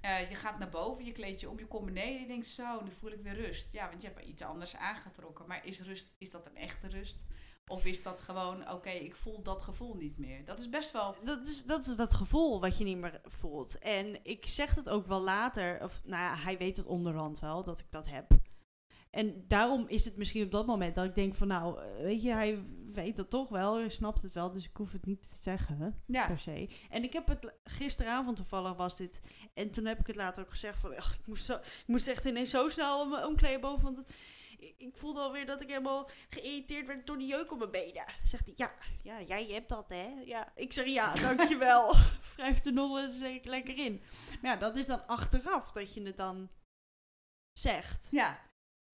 [0.00, 2.20] Eh, je gaat naar boven, je kleed je om, je komt beneden.
[2.20, 3.72] Je denkt zo, nu voel ik weer rust.
[3.72, 5.46] Ja, want je hebt iets anders aangetrokken.
[5.46, 7.26] Maar is rust, is dat een echte rust?
[7.66, 10.44] Of is dat gewoon, oké, ik voel dat gevoel niet meer?
[10.44, 11.14] Dat is best wel...
[11.24, 13.78] Dat is, dat is dat gevoel wat je niet meer voelt.
[13.78, 17.62] En ik zeg het ook wel later, of nou ja, hij weet het onderhand wel
[17.62, 18.26] dat ik dat heb.
[19.10, 22.22] En daarom is het misschien op dat moment dat ik denk van nou, eh, weet
[22.22, 25.22] je, hij weet dat toch wel, hij snapt het wel, dus ik hoef het niet
[25.22, 26.68] te zeggen Ja, per se.
[26.90, 29.20] En ik heb het gisteravond toevallig was dit,
[29.54, 32.08] en toen heb ik het later ook gezegd van, ach, ik, moest zo, ik moest
[32.08, 34.14] echt ineens zo snel me omkleden boven, want het,
[34.58, 38.04] ik, ik voelde alweer dat ik helemaal geïrriteerd werd door die jeuk op mijn benen.
[38.22, 40.08] Zegt hij, ja, ja, jij hebt dat hè?
[40.24, 41.94] Ja, ik zeg ja, dankjewel.
[42.36, 44.02] Wrijf er nog eens eh, lekker in.
[44.42, 46.48] Maar ja, dat is dan achteraf dat je het dan
[47.52, 48.08] zegt.
[48.10, 48.46] ja.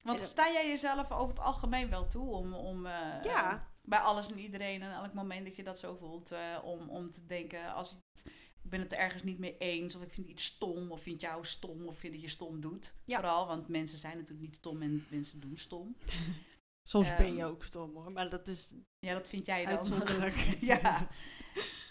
[0.04, 3.68] Want sta jij jezelf over het algemeen wel toe om, om eh, Ja.
[3.82, 7.12] bij alles en iedereen en elk moment dat je dat zo voelt, eh, om, om
[7.12, 8.32] te denken, als ik,
[8.62, 11.44] ben het er ergens niet mee eens, of ik vind iets stom, of vind jou
[11.44, 12.94] stom, of vind dat je stom doet.
[13.04, 13.16] Ja.
[13.16, 15.96] Vooral, want mensen zijn natuurlijk niet stom en mensen doen stom.
[16.88, 19.86] Soms Ehm, ben je ook stom hoor, maar dat is Ja, dat vind jij dan.
[20.60, 21.08] ja.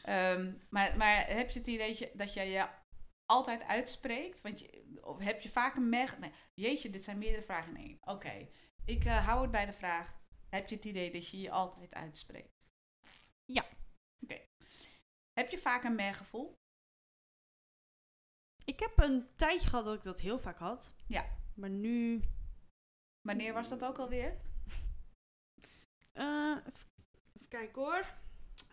[0.04, 2.68] Ehm, maar, maar heb je het idee dat jij je
[3.26, 4.42] altijd uitspreekt?
[4.42, 6.20] Want je, of heb je vaak een meg...
[6.20, 7.98] Nee, jeetje, dit zijn meerdere vragen in één.
[8.02, 8.48] Oké,
[8.86, 10.22] ik eh, hou het bij de vraag.
[10.50, 12.72] Heb je het idee dat je je altijd uitspreekt?
[13.46, 13.66] Ja.
[14.24, 14.42] Oké.
[15.34, 16.58] Heb je vaak een mergevoel?
[18.66, 20.94] Ik heb een tijdje gehad dat ik dat heel vaak had.
[21.08, 21.26] Ja.
[21.54, 22.22] Maar nu...
[23.22, 24.30] Wanneer was dat ook alweer?
[26.14, 26.90] even,
[27.34, 28.22] even kijken hoor.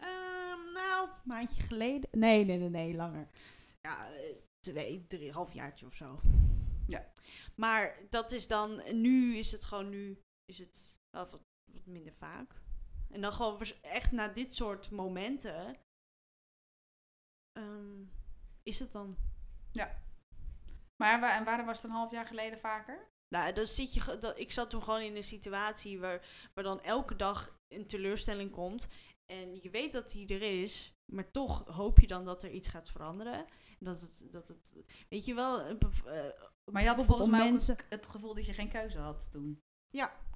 [0.01, 2.11] Ehm, nou, een maandje geleden.
[2.13, 3.29] Nee, nee, nee, nee, langer.
[3.81, 6.21] Ja, eh, twee, drie, halfjaartje of zo.
[6.87, 7.13] Ja.
[7.55, 9.01] Maar dat is dan...
[9.01, 9.89] Nu is het gewoon...
[9.89, 11.41] Nu is het wel wat,
[11.73, 12.63] wat minder vaak.
[13.09, 15.77] En dan gewoon echt na dit soort momenten...
[17.53, 18.03] ehm,
[18.63, 19.17] is het dan
[20.97, 23.09] Maar wa- en waarom was het een half jaar geleden vaker?
[23.35, 26.81] Nou, dan zit je, dat, ik zat toen gewoon in een situatie waar, waar dan
[26.81, 28.89] elke dag een teleurstelling komt.
[29.33, 32.69] En je weet dat die er is, maar toch hoop je dan dat er iets
[32.69, 33.47] gaat veranderen.
[33.85, 34.73] Dat het, dat het,
[35.09, 36.15] weet je wel, bev- eh,
[36.73, 38.99] Maar je had bijvoorbeeld volgens mij ook mensen- het- het gevoel dat je geen keuze
[38.99, 39.61] had toen.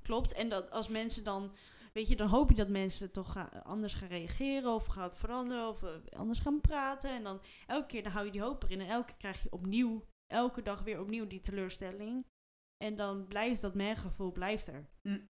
[0.02, 0.32] klopt.
[0.32, 1.54] En dat als mensen dan,
[1.92, 5.68] weet je, dan hoop je dat mensen toch gaan, anders gaan reageren of gaan veranderen
[5.68, 7.10] of eh, anders gaan praten.
[7.10, 9.52] En dan elke keer dan hou je die hoop erin en elke keer krijg je
[9.52, 12.26] opnieuw, elke dag weer opnieuw die teleurstelling.
[12.84, 14.88] En dan blijft dat mergevoel blijft er.
[15.02, 15.28] Mm.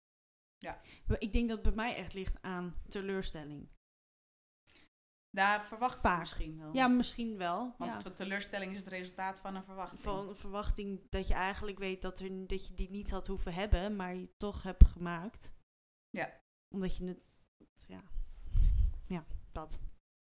[0.58, 0.80] Ja.
[1.18, 3.68] Ik denk dat het bij mij echt ligt aan teleurstelling.
[5.34, 6.74] Daar verwacht ik misschien wel.
[6.74, 7.74] Ja, misschien wel.
[7.78, 8.10] Want ja.
[8.10, 10.00] teleurstelling is het resultaat van een verwachting.
[10.00, 13.54] Van een verwachting dat je eigenlijk weet dat, er, dat je die niet had hoeven
[13.54, 15.52] hebben, maar je toch hebt gemaakt.
[16.10, 16.40] Ja.
[16.74, 17.48] Omdat je het,
[17.86, 18.02] ja,
[19.06, 19.78] ja, dat.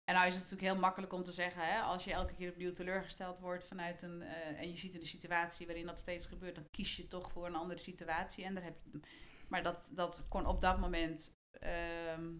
[0.03, 2.49] En nou is het natuurlijk heel makkelijk om te zeggen, hè, als je elke keer
[2.51, 4.21] opnieuw teleurgesteld wordt vanuit een.
[4.21, 7.31] eh, en je ziet in de situatie waarin dat steeds gebeurt, dan kies je toch
[7.31, 8.43] voor een andere situatie.
[8.43, 8.99] En daar heb je,
[9.47, 11.35] maar dat, dat kon op dat moment.
[11.51, 12.33] ehm,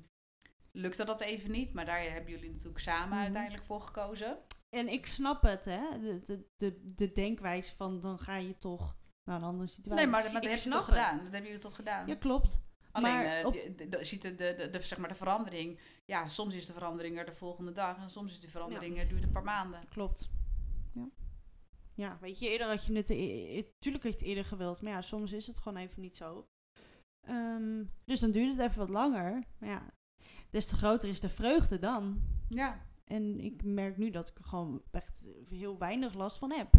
[0.78, 3.18] lukte dat even niet, maar daar hebben jullie natuurlijk samen Mhm.
[3.24, 4.38] uiteindelijk voor gekozen.
[4.70, 8.96] En ik snap het, hè, de, de, de, de denkwijze van dan ga je toch
[9.24, 10.04] naar een andere situatie.
[10.04, 10.96] Nee, maar, maar dat Ik heb je snap toch het.
[10.98, 11.16] gedaan?
[11.24, 12.08] Dat hebben jullie toch gedaan?
[12.08, 12.60] Ja, klopt.
[12.92, 15.16] Alleen maar eh, op- de- de- de- ziet de, de, de, de- zeg maar de
[15.16, 15.80] verandering.
[16.06, 19.08] Ja, soms is de verandering er de volgende dag en soms is de verandering er
[19.08, 19.80] duurt een paar maanden.
[19.90, 20.30] Klopt.
[20.94, 21.10] Ja.
[21.94, 23.10] Ja, weet je, eerder had je het...
[23.10, 26.02] e- e- Tuurlijk had je het eerder gewild, maar ja, soms is het gewoon even
[26.02, 26.48] niet zo.
[27.22, 29.44] Ehm, dus dan duurt het even wat langer.
[29.60, 29.94] Maar ja,
[30.50, 32.22] des te groter is de vreugde dan.
[32.50, 36.70] Ja, En ik merk nu dat ik er gewoon echt heel weinig last van heb.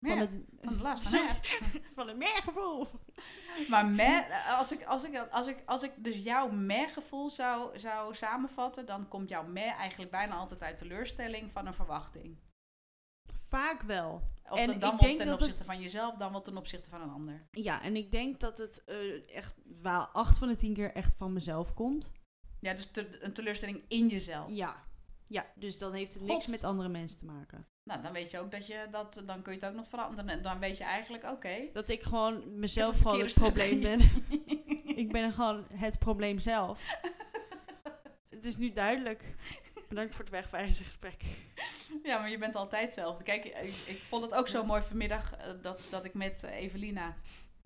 [0.00, 0.30] Van het,
[0.60, 1.26] van de last van
[1.94, 2.86] van het meergevoel.
[3.68, 8.14] Maar meh, als ik, als, ik, als, ik, als ik dus jouw meh-gevoel zou, zou
[8.14, 12.38] samenvatten, dan komt jouw meh eigenlijk bijna altijd uit teleurstelling van een verwachting.
[13.34, 14.22] Vaak wel.
[14.50, 16.56] Of En dan, ik dan wel denk ten opzichte het- van jezelf, dan wel ten
[16.56, 17.46] opzichte van een ander.
[17.50, 21.14] Ja, en ik denk dat het eh, echt wel acht van de tien keer echt
[21.16, 22.12] van mezelf komt.
[22.60, 24.50] Ja, dus te- een teleurstelling in jezelf.
[24.50, 24.86] Ja.
[25.26, 26.30] Ja, dus dan heeft het God.
[26.30, 27.66] niks met andere mensen te maken.
[27.84, 30.30] Nou, dan weet je ook dat je dat, dan kun je het ook nog veranderen.
[30.30, 31.68] En Dan weet je eigenlijk, oké.
[31.72, 34.00] Dat ik gewoon mezelf gewoon het probleem ben.
[35.02, 36.86] ik ben gewoon het probleem zelf.
[38.34, 39.34] het is nu duidelijk.
[39.88, 41.22] Bedankt voor het wegwijzen gesprek.
[42.02, 43.24] Ja, maar je bent altijd hetzelfde.
[43.24, 46.54] Kijk, ik, ik vond het ook zo mooi vanmiddag eh, dat, dat ik met eh,
[46.56, 47.16] Evelina,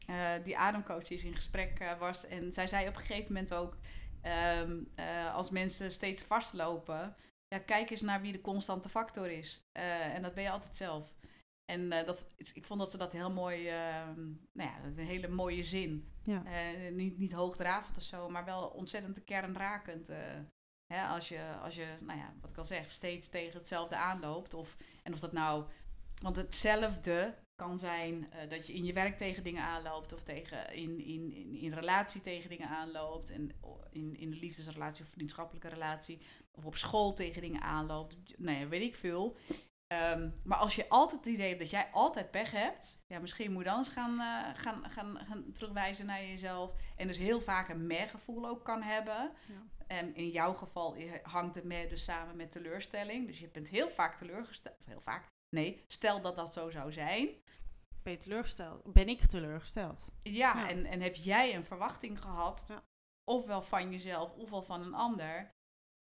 [0.06, 2.26] eh, die ademcoach is, in gesprek was.
[2.26, 3.76] En zij zei op een gegeven moment ook,
[4.22, 7.16] ehm, eh, als mensen steeds vastlopen,
[7.48, 9.68] ja, kijk eens naar wie de constante factor is.
[9.72, 11.12] Eh, en dat ben je altijd zelf.
[11.64, 14.20] En eh, dat, ik vond dat ze dat heel mooi, ehm,
[14.52, 16.12] nou ja, een hele mooie zin.
[16.22, 16.42] Ja.
[16.90, 20.10] Niet, niet hoogdravend of zo, maar wel ontzettend kernrakend.
[20.86, 24.54] Hè, als je, als je, nou ja, wat ik al zeg, steeds tegen hetzelfde aanloopt.
[24.54, 25.64] Of, en of dat nou,
[26.22, 30.12] want hetzelfde kan zijn eh, dat je in je werk tegen dingen aanloopt.
[30.12, 33.30] Of tegen, in, in, in, in relatie tegen dingen aanloopt.
[33.30, 33.50] En
[33.90, 36.20] in, in een liefdesrelatie of vriendschappelijke relatie.
[36.52, 38.16] Of op school tegen dingen aanloopt.
[38.38, 39.36] Nou ja, weet ik veel.
[39.86, 43.52] Ehm, maar als je altijd het idee hebt dat jij altijd pech hebt, ja, misschien
[43.52, 46.74] moet je dan eens gaan, eh, gaan, gaan, gaan terugwijzen naar jezelf.
[46.96, 49.32] En dus heel vaak een meh-gevoel ook kan hebben.
[49.48, 49.62] Ja.
[49.86, 53.26] En in jouw geval i- hangt de meh dus samen met teleurstelling.
[53.26, 54.76] Dus je bent heel vaak teleurgesteld.
[54.78, 55.31] Of heel vaak.
[55.56, 57.28] Nee, stel dat dat zo zou zijn.
[58.02, 58.92] Ben je teleurgesteld?
[58.92, 60.10] Ben ik teleurgesteld?
[60.22, 60.68] Ja, Ja.
[60.68, 62.82] En, en heb jij een verwachting gehad, Ja.
[63.24, 65.54] ofwel van jezelf, ofwel van een ander,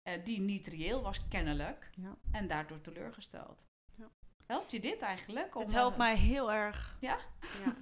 [0.03, 2.16] eh, die niet reëel was, kennelijk, Ja.
[2.32, 3.66] en daardoor teleurgesteld.
[3.96, 4.11] Ja.
[4.46, 5.55] Helpt je dit eigenlijk?
[5.55, 6.96] om, Het helpt eh, mij heel erg.
[7.01, 7.18] Ja?
[7.40, 7.74] Ja.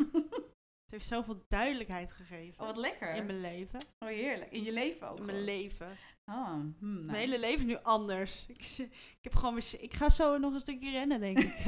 [0.83, 2.61] Het heeft zoveel duidelijkheid gegeven.
[2.61, 3.15] Oh, wat lekker.
[3.15, 3.81] In mijn leven.
[3.99, 4.51] Oh, heerlijk.
[4.51, 5.19] In je leven ook.
[5.19, 5.97] In mijn leven.
[6.27, 6.49] Oh,
[6.79, 8.45] hmm, Mijn hele leven is nu anders.
[8.49, 11.45] Ik, ik heb gewoon weer Ik ga zo nog een stukje rennen, denk ik.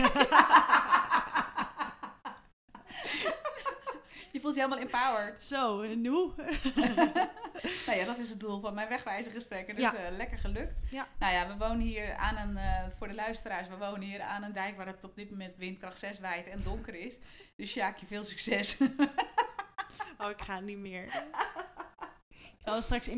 [4.33, 5.45] je voelt je helemaal empowered.
[5.45, 6.33] zo, en hoe?
[7.87, 9.75] nou ja, dat is het doel van mijn wegwijzergesprekken.
[9.77, 9.95] Dus Ja.
[9.95, 10.81] eh, lekker gelukt.
[10.91, 11.07] Ja.
[11.19, 14.43] Nou ja, we wonen hier aan een, eh, voor de luisteraars, we wonen hier aan
[14.43, 17.19] een dijk waar het op dit moment windkracht 6 waait en donker is.
[17.57, 18.77] Dus Sjaakje, veel succes.
[20.19, 21.07] Oh, ik ga niet meer.
[22.65, 23.09] Ik straks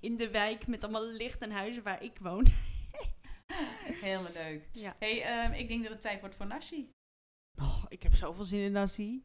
[0.00, 2.46] in, de wijk met allemaal licht en huizen waar ik woon.
[4.06, 4.68] Helemaal leuk.
[4.72, 4.96] Ja.
[4.98, 6.92] hey, ehm, ik denk dat het tijd wordt voor nasi.
[7.60, 9.24] Oh, ik heb zoveel zin in nasi.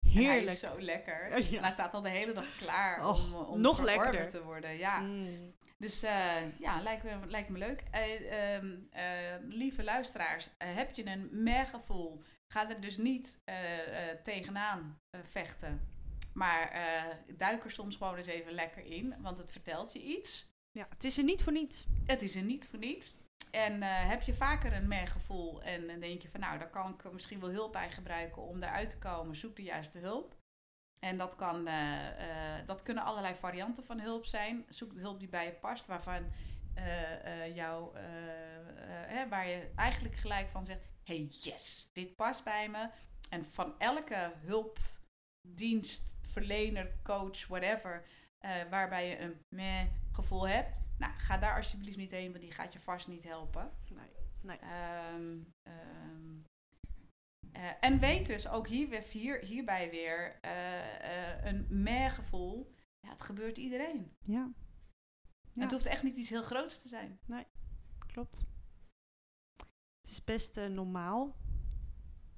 [0.00, 0.50] En Hij Heerlijk.
[0.50, 1.36] is zo lekker.
[1.36, 1.60] Oh, ja.
[1.60, 4.28] Hij staat al de hele dag klaar Och, om, om nog lekkerder.
[4.28, 4.76] te worden.
[4.76, 4.98] Ja.
[4.98, 5.54] Mm.
[5.78, 7.82] Dus eh, ja, lijkt me, lijkt me leuk.
[7.90, 12.22] Eh, ehm, eh, lieve luisteraars, heb je een mergevoel?
[12.48, 13.42] Ga er dus niet
[14.22, 15.80] tegenaan vechten.
[16.36, 20.48] Maar eh, duik er soms gewoon eens even lekker in, want het vertelt je iets.
[20.70, 21.86] Ja, het is er niet voor niets.
[22.06, 23.14] Het is er niet voor niets.
[23.50, 26.90] En eh, heb je vaker een mergevoel en dan denk je van nou, daar kan
[26.90, 30.34] ik misschien wel hulp bij gebruiken om daaruit te komen, zoek de juiste hulp.
[30.98, 34.64] En dat, kan, eh, dat kunnen allerlei varianten van hulp zijn.
[34.68, 36.32] Zoek de hulp die bij je past, waarvan
[37.54, 37.98] jou,
[39.06, 42.88] hè, waar je eigenlijk gelijk van zegt: hey yes, dit past bij me.
[43.30, 44.95] En van elke hulpdienst,
[46.20, 48.06] verlener, coach, whatever,
[48.38, 52.50] eh, waarbij je een meh gevoel hebt, nou, ga daar alsjeblieft niet heen, want die
[52.52, 53.72] gaat je vast niet helpen.
[53.88, 54.10] Nee.
[54.42, 54.58] nee.
[54.58, 56.36] Ehm, ehm,
[57.52, 62.74] eh, en weet dus ook hier, weer- hier, hierbij weer eh, een meh-gevoel.
[63.00, 64.16] Ja, het gebeurt iedereen.
[64.22, 64.52] Ja,
[65.52, 65.62] Ja.
[65.62, 67.20] Het hoeft echt niet iets heel groots te zijn.
[68.06, 68.44] klopt.
[70.00, 71.36] Het is best normaal.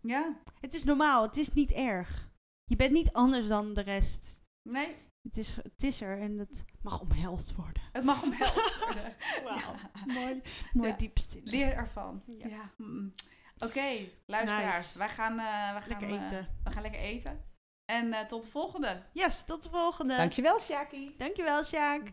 [0.03, 2.31] Ja, Het is normaal, het is niet erg.
[2.69, 4.41] Je bent niet anders dan de rest.
[4.69, 7.83] nee, Het is, het is er en het mag omhelst worden.
[7.93, 9.17] het mag omhelst worden.
[9.45, 9.57] Wauw.
[9.75, 9.91] Ja.
[10.07, 10.43] Mooi,
[10.73, 10.97] mooi Ja.
[10.97, 11.41] diepste.
[11.45, 12.23] Leer ervan.
[12.27, 12.47] Ja.
[12.49, 12.71] Ja.
[12.77, 13.13] mm.
[13.59, 14.99] Oké, luisteraars, Nice.
[14.99, 16.49] wij gaan, eh, we gaan, Lekker eh, eten.
[16.65, 17.45] we gaan lekker eten.
[17.85, 19.03] En eh, tot de volgende.
[19.13, 20.17] Yes, tot de volgende.
[20.17, 21.15] Dankjewel, Shaki.
[21.17, 22.13] Dankjewel, Sjaak.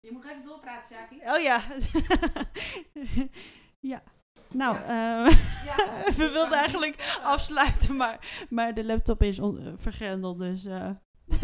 [0.00, 1.16] Je moet nog even doorpraten, Shaki.
[1.16, 1.62] Oh ja.
[3.92, 4.02] ja.
[4.54, 5.26] Nou, Ja.
[6.16, 9.40] we wilden eigenlijk afsluiten, maar, maar de laptop is
[9.76, 10.64] vergrendeld, dus...
[10.64, 10.90] eh,